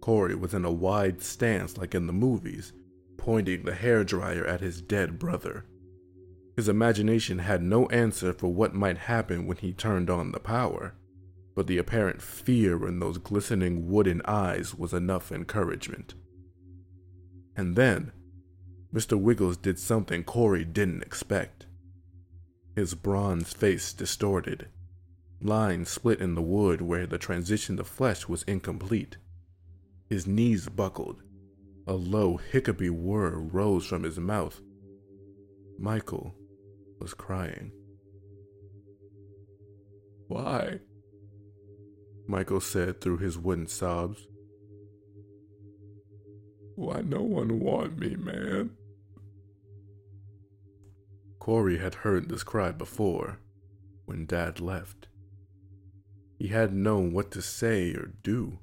Corey 0.02 0.34
was 0.34 0.52
in 0.52 0.64
a 0.64 0.70
wide 0.70 1.22
stance 1.22 1.78
like 1.78 1.94
in 1.94 2.06
the 2.06 2.12
movies, 2.12 2.72
pointing 3.16 3.62
the 3.62 3.72
hairdryer 3.72 4.46
at 4.46 4.60
his 4.60 4.82
dead 4.82 5.18
brother. 5.18 5.64
His 6.56 6.68
imagination 6.68 7.38
had 7.38 7.62
no 7.62 7.86
answer 7.86 8.32
for 8.32 8.48
what 8.52 8.74
might 8.74 8.98
happen 8.98 9.46
when 9.46 9.56
he 9.56 9.72
turned 9.72 10.10
on 10.10 10.32
the 10.32 10.40
power, 10.40 10.94
but 11.54 11.68
the 11.68 11.78
apparent 11.78 12.20
fear 12.20 12.86
in 12.86 12.98
those 12.98 13.16
glistening 13.16 13.88
wooden 13.88 14.20
eyes 14.24 14.74
was 14.74 14.92
enough 14.92 15.30
encouragement. 15.30 16.14
And 17.56 17.76
then, 17.76 18.10
Mr. 18.92 19.18
Wiggles 19.18 19.56
did 19.56 19.78
something 19.78 20.24
Corey 20.24 20.64
didn't 20.64 21.02
expect. 21.02 21.66
His 22.74 22.94
bronze 22.94 23.52
face 23.52 23.92
distorted. 23.92 24.66
Lines 25.40 25.90
split 25.90 26.20
in 26.20 26.34
the 26.34 26.42
wood 26.42 26.82
where 26.82 27.06
the 27.06 27.18
transition 27.18 27.76
to 27.76 27.84
flesh 27.84 28.26
was 28.26 28.42
incomplete. 28.44 29.16
His 30.12 30.26
knees 30.26 30.68
buckled. 30.68 31.22
A 31.86 31.94
low, 31.94 32.36
hiccupy 32.36 32.90
whir 32.90 33.30
rose 33.30 33.86
from 33.86 34.02
his 34.02 34.18
mouth. 34.18 34.60
Michael 35.78 36.34
was 37.00 37.14
crying. 37.14 37.72
Why? 40.28 40.80
Michael 42.28 42.60
said 42.60 43.00
through 43.00 43.16
his 43.16 43.38
wooden 43.38 43.66
sobs. 43.66 44.26
Why 46.76 47.00
no 47.00 47.22
one 47.22 47.58
want 47.58 47.98
me, 47.98 48.14
man? 48.14 48.72
Corey 51.38 51.78
had 51.78 51.94
heard 51.94 52.28
this 52.28 52.42
cry 52.42 52.70
before, 52.70 53.38
when 54.04 54.26
Dad 54.26 54.60
left. 54.60 55.08
He 56.38 56.48
hadn't 56.48 56.82
known 56.82 57.14
what 57.14 57.30
to 57.30 57.40
say 57.40 57.94
or 57.94 58.12
do. 58.22 58.58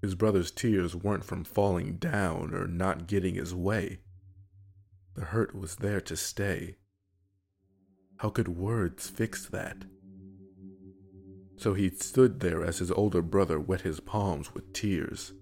His 0.00 0.14
brother's 0.14 0.50
tears 0.50 0.94
weren't 0.94 1.24
from 1.24 1.44
falling 1.44 1.96
down 1.96 2.54
or 2.54 2.66
not 2.66 3.06
getting 3.06 3.34
his 3.34 3.54
way. 3.54 3.98
The 5.14 5.24
hurt 5.24 5.54
was 5.54 5.76
there 5.76 6.00
to 6.02 6.16
stay. 6.16 6.76
How 8.18 8.30
could 8.30 8.48
words 8.48 9.08
fix 9.08 9.46
that? 9.46 9.84
So 11.56 11.74
he 11.74 11.90
stood 11.90 12.38
there 12.38 12.64
as 12.64 12.78
his 12.78 12.92
older 12.92 13.22
brother 13.22 13.58
wet 13.58 13.80
his 13.80 13.98
palms 13.98 14.54
with 14.54 14.72
tears. 14.72 15.32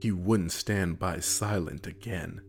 He 0.00 0.10
wouldn't 0.10 0.50
stand 0.50 0.98
by 0.98 1.20
silent 1.20 1.86
again. 1.86 2.40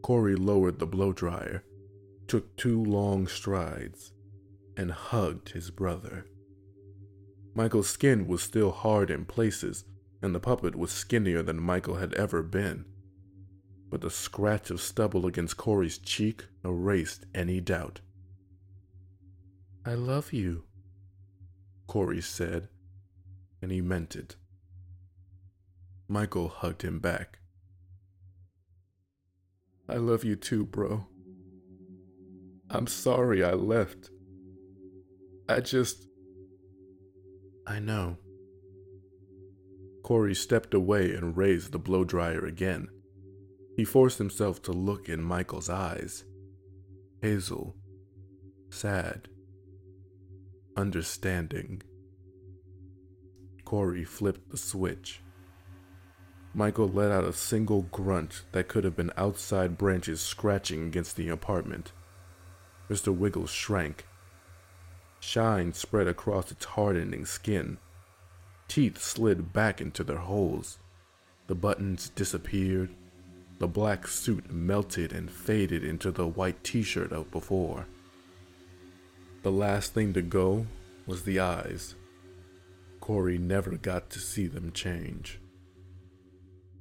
Corey 0.00 0.34
lowered 0.34 0.78
the 0.78 0.86
blow 0.86 1.12
dryer, 1.12 1.62
took 2.26 2.56
two 2.56 2.82
long 2.82 3.26
strides, 3.26 4.12
and 4.78 4.90
hugged 4.90 5.50
his 5.50 5.70
brother. 5.70 6.26
Michael's 7.54 7.88
skin 7.88 8.26
was 8.26 8.42
still 8.42 8.70
hard 8.70 9.10
in 9.10 9.24
places, 9.24 9.84
and 10.22 10.34
the 10.34 10.40
puppet 10.40 10.76
was 10.76 10.90
skinnier 10.90 11.42
than 11.42 11.60
Michael 11.60 11.96
had 11.96 12.14
ever 12.14 12.42
been. 12.42 12.84
But 13.88 14.02
the 14.02 14.10
scratch 14.10 14.70
of 14.70 14.80
stubble 14.80 15.26
against 15.26 15.56
Corey's 15.56 15.98
cheek 15.98 16.46
erased 16.64 17.26
any 17.34 17.60
doubt. 17.60 18.00
I 19.84 19.94
love 19.94 20.32
you, 20.32 20.64
Corey 21.86 22.20
said, 22.20 22.68
and 23.60 23.72
he 23.72 23.80
meant 23.80 24.14
it. 24.14 24.36
Michael 26.06 26.48
hugged 26.48 26.82
him 26.82 26.98
back. 26.98 27.38
I 29.88 29.96
love 29.96 30.22
you 30.22 30.36
too, 30.36 30.64
bro. 30.64 31.06
I'm 32.68 32.86
sorry 32.86 33.42
I 33.42 33.54
left. 33.54 34.10
I 35.48 35.60
just. 35.60 36.06
I 37.66 37.78
know. 37.78 38.16
Corey 40.02 40.34
stepped 40.34 40.74
away 40.74 41.14
and 41.14 41.36
raised 41.36 41.72
the 41.72 41.78
blow 41.78 42.04
dryer 42.04 42.44
again. 42.44 42.88
He 43.76 43.84
forced 43.84 44.18
himself 44.18 44.60
to 44.62 44.72
look 44.72 45.08
in 45.08 45.22
Michael's 45.22 45.70
eyes. 45.70 46.24
Hazel. 47.22 47.76
Sad. 48.70 49.28
Understanding. 50.76 51.82
Corey 53.64 54.04
flipped 54.04 54.50
the 54.50 54.56
switch. 54.56 55.22
Michael 56.52 56.88
let 56.88 57.12
out 57.12 57.24
a 57.24 57.32
single 57.32 57.82
grunt 57.82 58.42
that 58.50 58.66
could 58.66 58.82
have 58.82 58.96
been 58.96 59.12
outside 59.16 59.78
branches 59.78 60.20
scratching 60.20 60.86
against 60.86 61.16
the 61.16 61.28
apartment. 61.28 61.92
Mr. 62.88 63.16
Wiggles 63.16 63.50
shrank. 63.50 64.06
Shine 65.20 65.72
spread 65.74 66.08
across 66.08 66.50
its 66.50 66.64
hardening 66.64 67.26
skin. 67.26 67.78
Teeth 68.68 68.98
slid 68.98 69.52
back 69.52 69.80
into 69.80 70.02
their 70.02 70.18
holes. 70.18 70.78
The 71.46 71.54
buttons 71.54 72.08
disappeared. 72.08 72.90
The 73.58 73.68
black 73.68 74.08
suit 74.08 74.50
melted 74.50 75.12
and 75.12 75.30
faded 75.30 75.84
into 75.84 76.10
the 76.10 76.26
white 76.26 76.64
t 76.64 76.82
shirt 76.82 77.12
of 77.12 77.30
before. 77.30 77.86
The 79.42 79.52
last 79.52 79.92
thing 79.92 80.12
to 80.14 80.22
go 80.22 80.66
was 81.06 81.24
the 81.24 81.40
eyes. 81.40 81.94
Corey 83.00 83.38
never 83.38 83.72
got 83.72 84.08
to 84.10 84.18
see 84.18 84.46
them 84.46 84.72
change. 84.72 85.40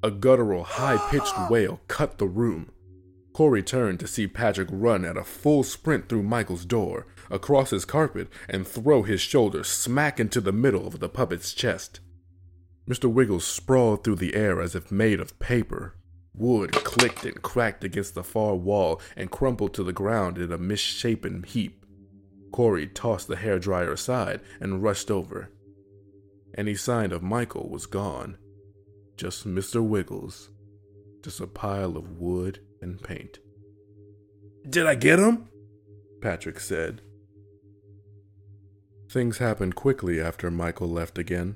A 0.01 0.11
guttural, 0.11 0.63
high 0.63 0.97
pitched 1.09 1.35
wail 1.49 1.81
cut 1.87 2.17
the 2.17 2.27
room. 2.27 2.71
Corey 3.39 3.63
turned 3.63 4.01
to 4.01 4.05
see 4.05 4.27
Patrick 4.27 4.67
run 4.69 5.05
at 5.05 5.15
a 5.15 5.23
full 5.23 5.63
sprint 5.63 6.09
through 6.09 6.23
Michael's 6.23 6.65
door, 6.65 7.07
across 7.29 7.69
his 7.69 7.85
carpet, 7.85 8.27
and 8.49 8.67
throw 8.67 9.03
his 9.03 9.21
shoulder 9.21 9.63
smack 9.63 10.19
into 10.19 10.41
the 10.41 10.51
middle 10.51 10.85
of 10.85 10.99
the 10.99 11.07
puppet's 11.07 11.53
chest. 11.53 12.01
Mr. 12.85 13.09
Wiggles 13.09 13.47
sprawled 13.47 14.03
through 14.03 14.17
the 14.17 14.35
air 14.35 14.59
as 14.59 14.75
if 14.75 14.91
made 14.91 15.21
of 15.21 15.39
paper. 15.39 15.95
Wood 16.33 16.73
clicked 16.73 17.23
and 17.23 17.41
cracked 17.41 17.85
against 17.85 18.13
the 18.13 18.25
far 18.25 18.55
wall 18.55 18.99
and 19.15 19.31
crumpled 19.31 19.73
to 19.75 19.85
the 19.85 19.93
ground 19.93 20.37
in 20.37 20.51
a 20.51 20.57
misshapen 20.57 21.43
heap. 21.43 21.85
Corey 22.51 22.87
tossed 22.87 23.29
the 23.29 23.37
hairdryer 23.37 23.93
aside 23.93 24.41
and 24.59 24.83
rushed 24.83 25.09
over. 25.09 25.49
Any 26.57 26.75
sign 26.75 27.13
of 27.13 27.23
Michael 27.23 27.69
was 27.69 27.85
gone. 27.85 28.37
Just 29.15 29.47
Mr. 29.47 29.81
Wiggles. 29.81 30.49
Just 31.23 31.39
a 31.39 31.47
pile 31.47 31.95
of 31.95 32.19
wood 32.19 32.59
and 32.81 33.01
paint. 33.01 33.39
Did 34.69 34.85
I 34.85 34.95
get 34.95 35.19
him? 35.19 35.49
Patrick 36.21 36.59
said. 36.59 37.01
Things 39.09 39.39
happened 39.39 39.75
quickly 39.75 40.21
after 40.21 40.51
Michael 40.51 40.89
left 40.89 41.17
again. 41.17 41.55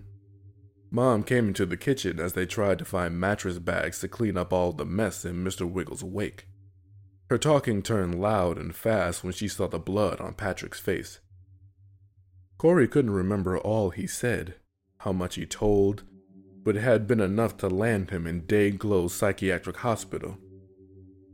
Mom 0.90 1.24
came 1.24 1.48
into 1.48 1.66
the 1.66 1.78
kitchen 1.78 2.20
as 2.20 2.34
they 2.34 2.46
tried 2.46 2.80
to 2.80 2.86
find 2.86 3.20
mattress 3.20 3.60
bags 3.60 4.00
to 4.00 4.08
clean 4.08 4.38
up 4.38 4.54
all 4.54 4.72
the 4.72 4.86
mess 4.86 5.26
in 5.26 5.44
Mr. 5.44 5.70
Wiggles' 5.70 6.04
wake. 6.04 6.48
Her 7.30 7.38
talking 7.38 7.82
turned 7.82 8.20
loud 8.20 8.58
and 8.58 8.76
fast 8.76 9.24
when 9.24 9.34
she 9.34 9.48
saw 9.48 9.68
the 9.68 9.80
blood 9.80 10.22
on 10.22 10.36
Patrick's 10.36 10.80
face. 10.80 11.20
Corey 12.58 12.88
couldn't 12.88 13.12
remember 13.12 13.58
all 13.58 13.90
he 13.90 14.08
said, 14.08 14.56
how 15.00 15.12
much 15.12 15.36
he 15.36 15.46
told, 15.46 16.04
but 16.64 16.78
it 16.78 16.82
had 16.82 17.08
been 17.08 17.20
enough 17.20 17.58
to 17.58 17.68
land 17.68 18.12
him 18.12 18.26
in 18.26 18.44
Dayglow 18.44 19.10
Psychiatric 19.10 19.78
Hospital. 19.78 20.38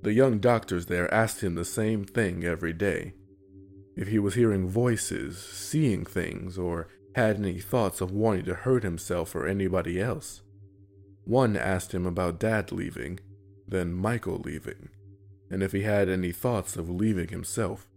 The 0.01 0.13
young 0.13 0.39
doctors 0.39 0.85
there 0.85 1.13
asked 1.13 1.41
him 1.41 1.55
the 1.55 1.65
same 1.65 2.05
thing 2.05 2.43
every 2.43 2.73
day. 2.73 3.13
if 3.99 4.07
he 4.07 4.17
was 4.17 4.35
hearing 4.35 4.65
voices, 4.65 5.37
seeing 5.37 6.05
things, 6.05 6.57
or 6.57 6.87
had 7.15 7.35
any 7.35 7.59
thoughts 7.59 7.99
of 7.99 8.11
wanting 8.11 8.45
to 8.45 8.53
hurt 8.53 8.81
himself 8.81 9.35
or 9.35 9.45
anybody 9.45 9.99
else. 9.99 10.41
One 11.25 11.57
asked 11.57 11.93
him 11.93 12.05
about 12.05 12.39
Dad 12.39 12.71
leaving, 12.71 13.19
then 13.67 13.93
Michael 13.93 14.37
leaving, 14.37 14.87
and 15.51 15.61
if 15.61 15.73
he 15.73 15.81
had 15.81 16.07
any 16.07 16.31
thoughts 16.31 16.77
of 16.77 16.89
leaving 16.89 17.27
himself. 17.27 17.89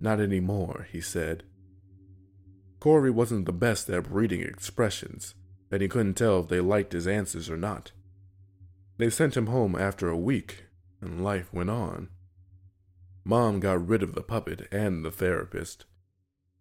Not 0.00 0.18
any 0.20 0.40
more, 0.40 0.88
he 0.90 1.00
said. 1.00 1.44
Corey 2.80 3.12
wasn't 3.12 3.46
the 3.46 3.52
best 3.52 3.88
at 3.90 4.10
reading 4.10 4.40
expressions, 4.40 5.36
and 5.70 5.82
he 5.82 5.88
couldn't 5.88 6.14
tell 6.14 6.40
if 6.40 6.48
they 6.48 6.60
liked 6.60 6.94
his 6.94 7.06
answers 7.06 7.48
or 7.48 7.56
not. 7.56 7.92
They 8.96 9.08
sent 9.08 9.36
him 9.36 9.46
home 9.46 9.76
after 9.76 10.08
a 10.08 10.16
week, 10.16 10.64
and 11.00 11.24
life 11.24 11.52
went 11.52 11.70
on. 11.70 12.08
Mom 13.24 13.60
got 13.60 13.86
rid 13.86 14.02
of 14.02 14.14
the 14.14 14.22
puppet 14.22 14.66
and 14.72 15.04
the 15.04 15.10
therapist. 15.10 15.84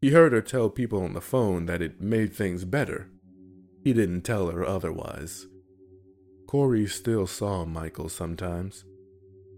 He 0.02 0.12
heard 0.12 0.34
her 0.34 0.42
tell 0.42 0.70
people 0.70 1.04
on 1.04 1.14
the 1.14 1.22
phone 1.22 1.66
that 1.66 1.82
it 1.82 2.02
made 2.02 2.34
things 2.34 2.66
better. 2.66 3.10
He 3.84 3.94
didn't 3.94 4.22
tell 4.22 4.50
her 4.50 4.66
otherwise. 4.66 5.48
Corey 6.48 6.88
still 6.88 7.28
saw 7.28 7.66
Michael 7.66 8.10
sometimes. 8.10 8.86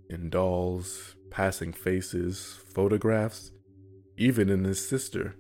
In 0.10 0.30
dolls, 0.30 1.16
passing 1.30 1.74
faces, 1.74 2.60
photographs, 2.74 3.52
even 4.18 4.50
in 4.50 4.64
his 4.64 4.86
sister. 4.88 5.36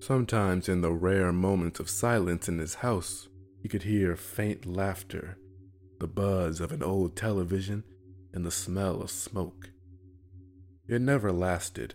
Sometimes, 0.00 0.68
in 0.68 0.80
the 0.80 0.92
rare 0.92 1.32
moments 1.32 1.80
of 1.80 1.90
silence 1.90 2.48
in 2.48 2.58
his 2.58 2.76
house, 2.76 3.28
he 3.62 3.68
could 3.68 3.82
hear 3.82 4.16
faint 4.16 4.66
laughter, 4.66 5.38
the 5.98 6.06
buzz 6.06 6.60
of 6.60 6.72
an 6.72 6.82
old 6.82 7.16
television, 7.16 7.84
and 8.36 8.44
the 8.44 8.50
smell 8.50 9.00
of 9.00 9.10
smoke. 9.10 9.70
It 10.86 11.00
never 11.00 11.32
lasted, 11.32 11.94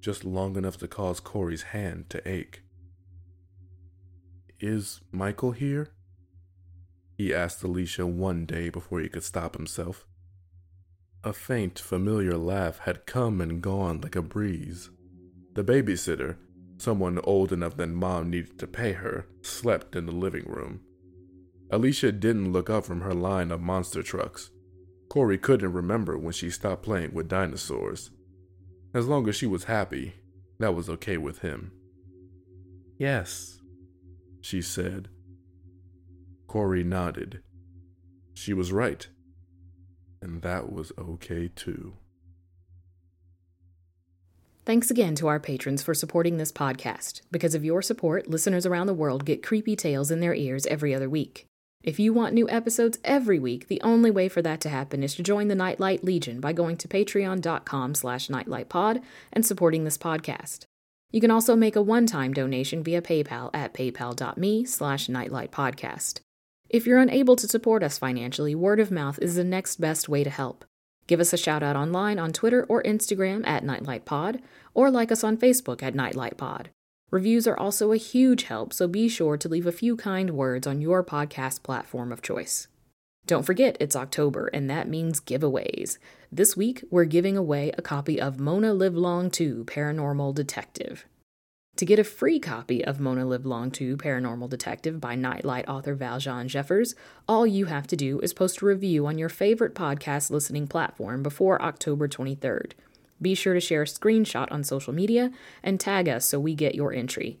just 0.00 0.22
long 0.22 0.54
enough 0.54 0.76
to 0.76 0.86
cause 0.86 1.18
Corey's 1.18 1.62
hand 1.62 2.10
to 2.10 2.28
ache. 2.28 2.62
Is 4.60 5.00
Michael 5.10 5.52
here? 5.52 5.88
he 7.16 7.32
asked 7.32 7.62
Alicia 7.62 8.06
one 8.06 8.44
day 8.44 8.68
before 8.68 9.00
he 9.00 9.08
could 9.08 9.24
stop 9.24 9.56
himself. 9.56 10.06
A 11.24 11.32
faint, 11.32 11.78
familiar 11.78 12.36
laugh 12.36 12.80
had 12.80 13.06
come 13.06 13.40
and 13.40 13.62
gone 13.62 14.02
like 14.02 14.14
a 14.14 14.20
breeze. 14.20 14.90
The 15.54 15.64
babysitter, 15.64 16.36
someone 16.76 17.18
old 17.24 17.50
enough 17.50 17.78
that 17.78 17.86
mom 17.86 18.28
needed 18.28 18.58
to 18.58 18.66
pay 18.66 18.92
her, 18.92 19.26
slept 19.40 19.96
in 19.96 20.04
the 20.04 20.12
living 20.12 20.44
room. 20.44 20.82
Alicia 21.70 22.12
didn't 22.12 22.52
look 22.52 22.68
up 22.68 22.84
from 22.84 23.00
her 23.00 23.14
line 23.14 23.50
of 23.50 23.62
monster 23.62 24.02
trucks. 24.02 24.50
Corey 25.08 25.38
couldn't 25.38 25.72
remember 25.72 26.18
when 26.18 26.32
she 26.32 26.50
stopped 26.50 26.82
playing 26.82 27.14
with 27.14 27.28
dinosaurs. 27.28 28.10
As 28.92 29.06
long 29.06 29.28
as 29.28 29.36
she 29.36 29.46
was 29.46 29.64
happy, 29.64 30.14
that 30.58 30.74
was 30.74 30.88
okay 30.88 31.16
with 31.16 31.40
him. 31.40 31.72
Yes, 32.98 33.60
she 34.40 34.62
said, 34.62 35.08
Corey 36.46 36.84
nodded. 36.84 37.42
She 38.34 38.52
was 38.52 38.72
right. 38.72 39.06
And 40.22 40.42
that 40.42 40.72
was 40.72 40.92
okay 40.98 41.50
too. 41.54 41.94
Thanks 44.64 44.90
again 44.90 45.14
to 45.16 45.28
our 45.28 45.38
patrons 45.38 45.82
for 45.82 45.94
supporting 45.94 46.38
this 46.38 46.50
podcast. 46.50 47.20
Because 47.30 47.54
of 47.54 47.64
your 47.64 47.82
support, 47.82 48.28
listeners 48.28 48.66
around 48.66 48.88
the 48.88 48.94
world 48.94 49.24
get 49.24 49.42
creepy 49.42 49.76
tales 49.76 50.10
in 50.10 50.20
their 50.20 50.34
ears 50.34 50.66
every 50.66 50.94
other 50.94 51.08
week. 51.08 51.46
If 51.86 52.00
you 52.00 52.12
want 52.12 52.34
new 52.34 52.50
episodes 52.50 52.98
every 53.04 53.38
week, 53.38 53.68
the 53.68 53.80
only 53.82 54.10
way 54.10 54.28
for 54.28 54.42
that 54.42 54.60
to 54.62 54.68
happen 54.68 55.04
is 55.04 55.14
to 55.14 55.22
join 55.22 55.46
the 55.46 55.54
Nightlight 55.54 56.02
Legion 56.02 56.40
by 56.40 56.52
going 56.52 56.76
to 56.78 56.88
patreon.com 56.88 57.94
slash 57.94 58.26
nightlightpod 58.26 59.02
and 59.32 59.46
supporting 59.46 59.84
this 59.84 59.96
podcast. 59.96 60.64
You 61.12 61.20
can 61.20 61.30
also 61.30 61.54
make 61.54 61.76
a 61.76 61.80
one-time 61.80 62.34
donation 62.34 62.82
via 62.82 63.00
PayPal 63.00 63.50
at 63.54 63.72
paypal.me 63.72 64.64
slash 64.64 65.06
nightlightpodcast. 65.06 66.18
If 66.68 66.88
you're 66.88 66.98
unable 66.98 67.36
to 67.36 67.46
support 67.46 67.84
us 67.84 67.98
financially, 67.98 68.56
word 68.56 68.80
of 68.80 68.90
mouth 68.90 69.20
is 69.22 69.36
the 69.36 69.44
next 69.44 69.76
best 69.76 70.08
way 70.08 70.24
to 70.24 70.30
help. 70.30 70.64
Give 71.06 71.20
us 71.20 71.32
a 71.32 71.38
shout 71.38 71.62
out 71.62 71.76
online 71.76 72.18
on 72.18 72.32
Twitter 72.32 72.66
or 72.68 72.82
Instagram 72.82 73.46
at 73.46 73.64
NightlightPod, 73.64 74.40
or 74.74 74.90
like 74.90 75.12
us 75.12 75.22
on 75.22 75.36
Facebook 75.36 75.84
at 75.84 75.94
NightlightPod. 75.94 76.66
Reviews 77.12 77.46
are 77.46 77.56
also 77.56 77.92
a 77.92 77.96
huge 77.96 78.44
help, 78.44 78.72
so 78.72 78.88
be 78.88 79.08
sure 79.08 79.36
to 79.36 79.48
leave 79.48 79.66
a 79.66 79.72
few 79.72 79.96
kind 79.96 80.30
words 80.30 80.66
on 80.66 80.80
your 80.80 81.04
podcast 81.04 81.62
platform 81.62 82.10
of 82.10 82.20
choice. 82.20 82.66
Don't 83.28 83.44
forget, 83.44 83.76
it's 83.78 83.94
October, 83.94 84.48
and 84.48 84.68
that 84.68 84.88
means 84.88 85.20
giveaways. 85.20 85.98
This 86.32 86.56
week, 86.56 86.82
we're 86.90 87.04
giving 87.04 87.36
away 87.36 87.72
a 87.78 87.82
copy 87.82 88.20
of 88.20 88.40
Mona 88.40 88.74
Livelong 88.74 89.30
2 89.30 89.64
Paranormal 89.66 90.34
Detective. 90.34 91.06
To 91.76 91.84
get 91.84 92.00
a 92.00 92.04
free 92.04 92.40
copy 92.40 92.84
of 92.84 92.98
Mona 92.98 93.24
Livelong 93.24 93.70
2 93.70 93.98
Paranormal 93.98 94.48
Detective 94.48 95.00
by 95.00 95.14
Nightlight 95.14 95.68
author 95.68 95.94
Valjean 95.94 96.48
Jeffers, 96.48 96.96
all 97.28 97.46
you 97.46 97.66
have 97.66 97.86
to 97.88 97.96
do 97.96 98.18
is 98.20 98.32
post 98.32 98.62
a 98.62 98.66
review 98.66 99.06
on 99.06 99.16
your 99.16 99.28
favorite 99.28 99.76
podcast 99.76 100.30
listening 100.30 100.66
platform 100.66 101.22
before 101.22 101.62
October 101.62 102.08
23rd. 102.08 102.72
Be 103.20 103.34
sure 103.34 103.54
to 103.54 103.60
share 103.60 103.82
a 103.82 103.86
screenshot 103.86 104.50
on 104.50 104.64
social 104.64 104.92
media 104.92 105.30
and 105.62 105.80
tag 105.80 106.08
us 106.08 106.24
so 106.24 106.38
we 106.38 106.54
get 106.54 106.74
your 106.74 106.92
entry. 106.92 107.38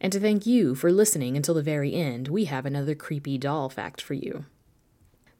And 0.00 0.12
to 0.12 0.20
thank 0.20 0.46
you 0.46 0.74
for 0.74 0.90
listening 0.90 1.36
until 1.36 1.54
the 1.54 1.62
very 1.62 1.94
end, 1.94 2.28
we 2.28 2.46
have 2.46 2.64
another 2.64 2.94
creepy 2.94 3.36
doll 3.36 3.68
fact 3.68 4.00
for 4.00 4.14
you. 4.14 4.46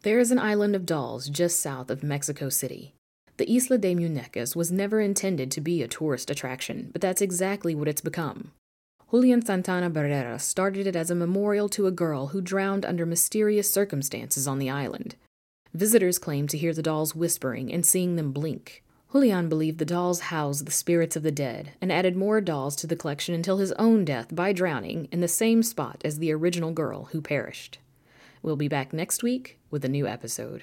There 0.03 0.19
is 0.19 0.31
an 0.31 0.39
island 0.39 0.75
of 0.75 0.87
dolls 0.87 1.29
just 1.29 1.61
south 1.61 1.91
of 1.91 2.03
Mexico 2.03 2.49
City. 2.49 2.95
The 3.37 3.51
Isla 3.51 3.79
de 3.79 3.95
Muñecas 3.95 4.55
was 4.55 4.71
never 4.71 5.01
intended 5.01 5.51
to 5.53 5.63
be 5.63 5.83
a 5.83 5.89
tourist 5.89 6.31
attraction, 6.31 6.91
but 6.93 7.01
that's 7.01 7.23
exactly 7.23 7.75
what 7.75 7.89
it's 7.89 8.03
become. 8.03 8.53
Julian 9.11 9.45
Santana 9.45 9.91
Barrera 9.91 10.41
started 10.41 10.87
it 10.87 10.95
as 10.95 11.11
a 11.11 11.15
memorial 11.15 11.69
to 11.71 11.87
a 11.87 11.91
girl 11.91 12.29
who 12.29 12.41
drowned 12.41 12.85
under 12.85 13.07
mysterious 13.07 13.73
circumstances 13.73 14.47
on 14.47 14.59
the 14.59 14.71
island. 14.71 15.17
Visitors 15.73 16.19
claim 16.19 16.47
to 16.49 16.59
hear 16.59 16.73
the 16.73 16.83
dolls 16.83 17.15
whispering 17.15 17.73
and 17.73 17.85
seeing 17.85 18.17
them 18.17 18.31
blink. 18.31 18.85
Julian 19.13 19.49
believed 19.49 19.79
the 19.79 19.85
dolls 19.85 20.21
housed 20.21 20.67
the 20.67 20.71
spirits 20.73 21.17
of 21.17 21.25
the 21.25 21.33
dead 21.33 21.73
and 21.81 21.91
added 21.91 22.17
more 22.17 22.41
dolls 22.41 22.77
to 22.77 22.87
the 22.87 22.95
collection 22.95 23.35
until 23.35 23.59
his 23.59 23.73
own 23.73 24.05
death 24.05 24.33
by 24.33 24.53
drowning 24.53 25.09
in 25.11 25.21
the 25.21 25.27
same 25.27 25.65
spot 25.65 26.01
as 26.05 26.19
the 26.19 26.33
original 26.33 26.71
girl 26.71 27.07
who 27.07 27.21
perished. 27.21 27.79
We'll 28.41 28.57
be 28.57 28.69
back 28.69 28.93
next 28.93 29.25
week 29.25 29.59
with 29.69 29.85
a 29.85 29.89
new 29.89 30.07
episode. 30.07 30.63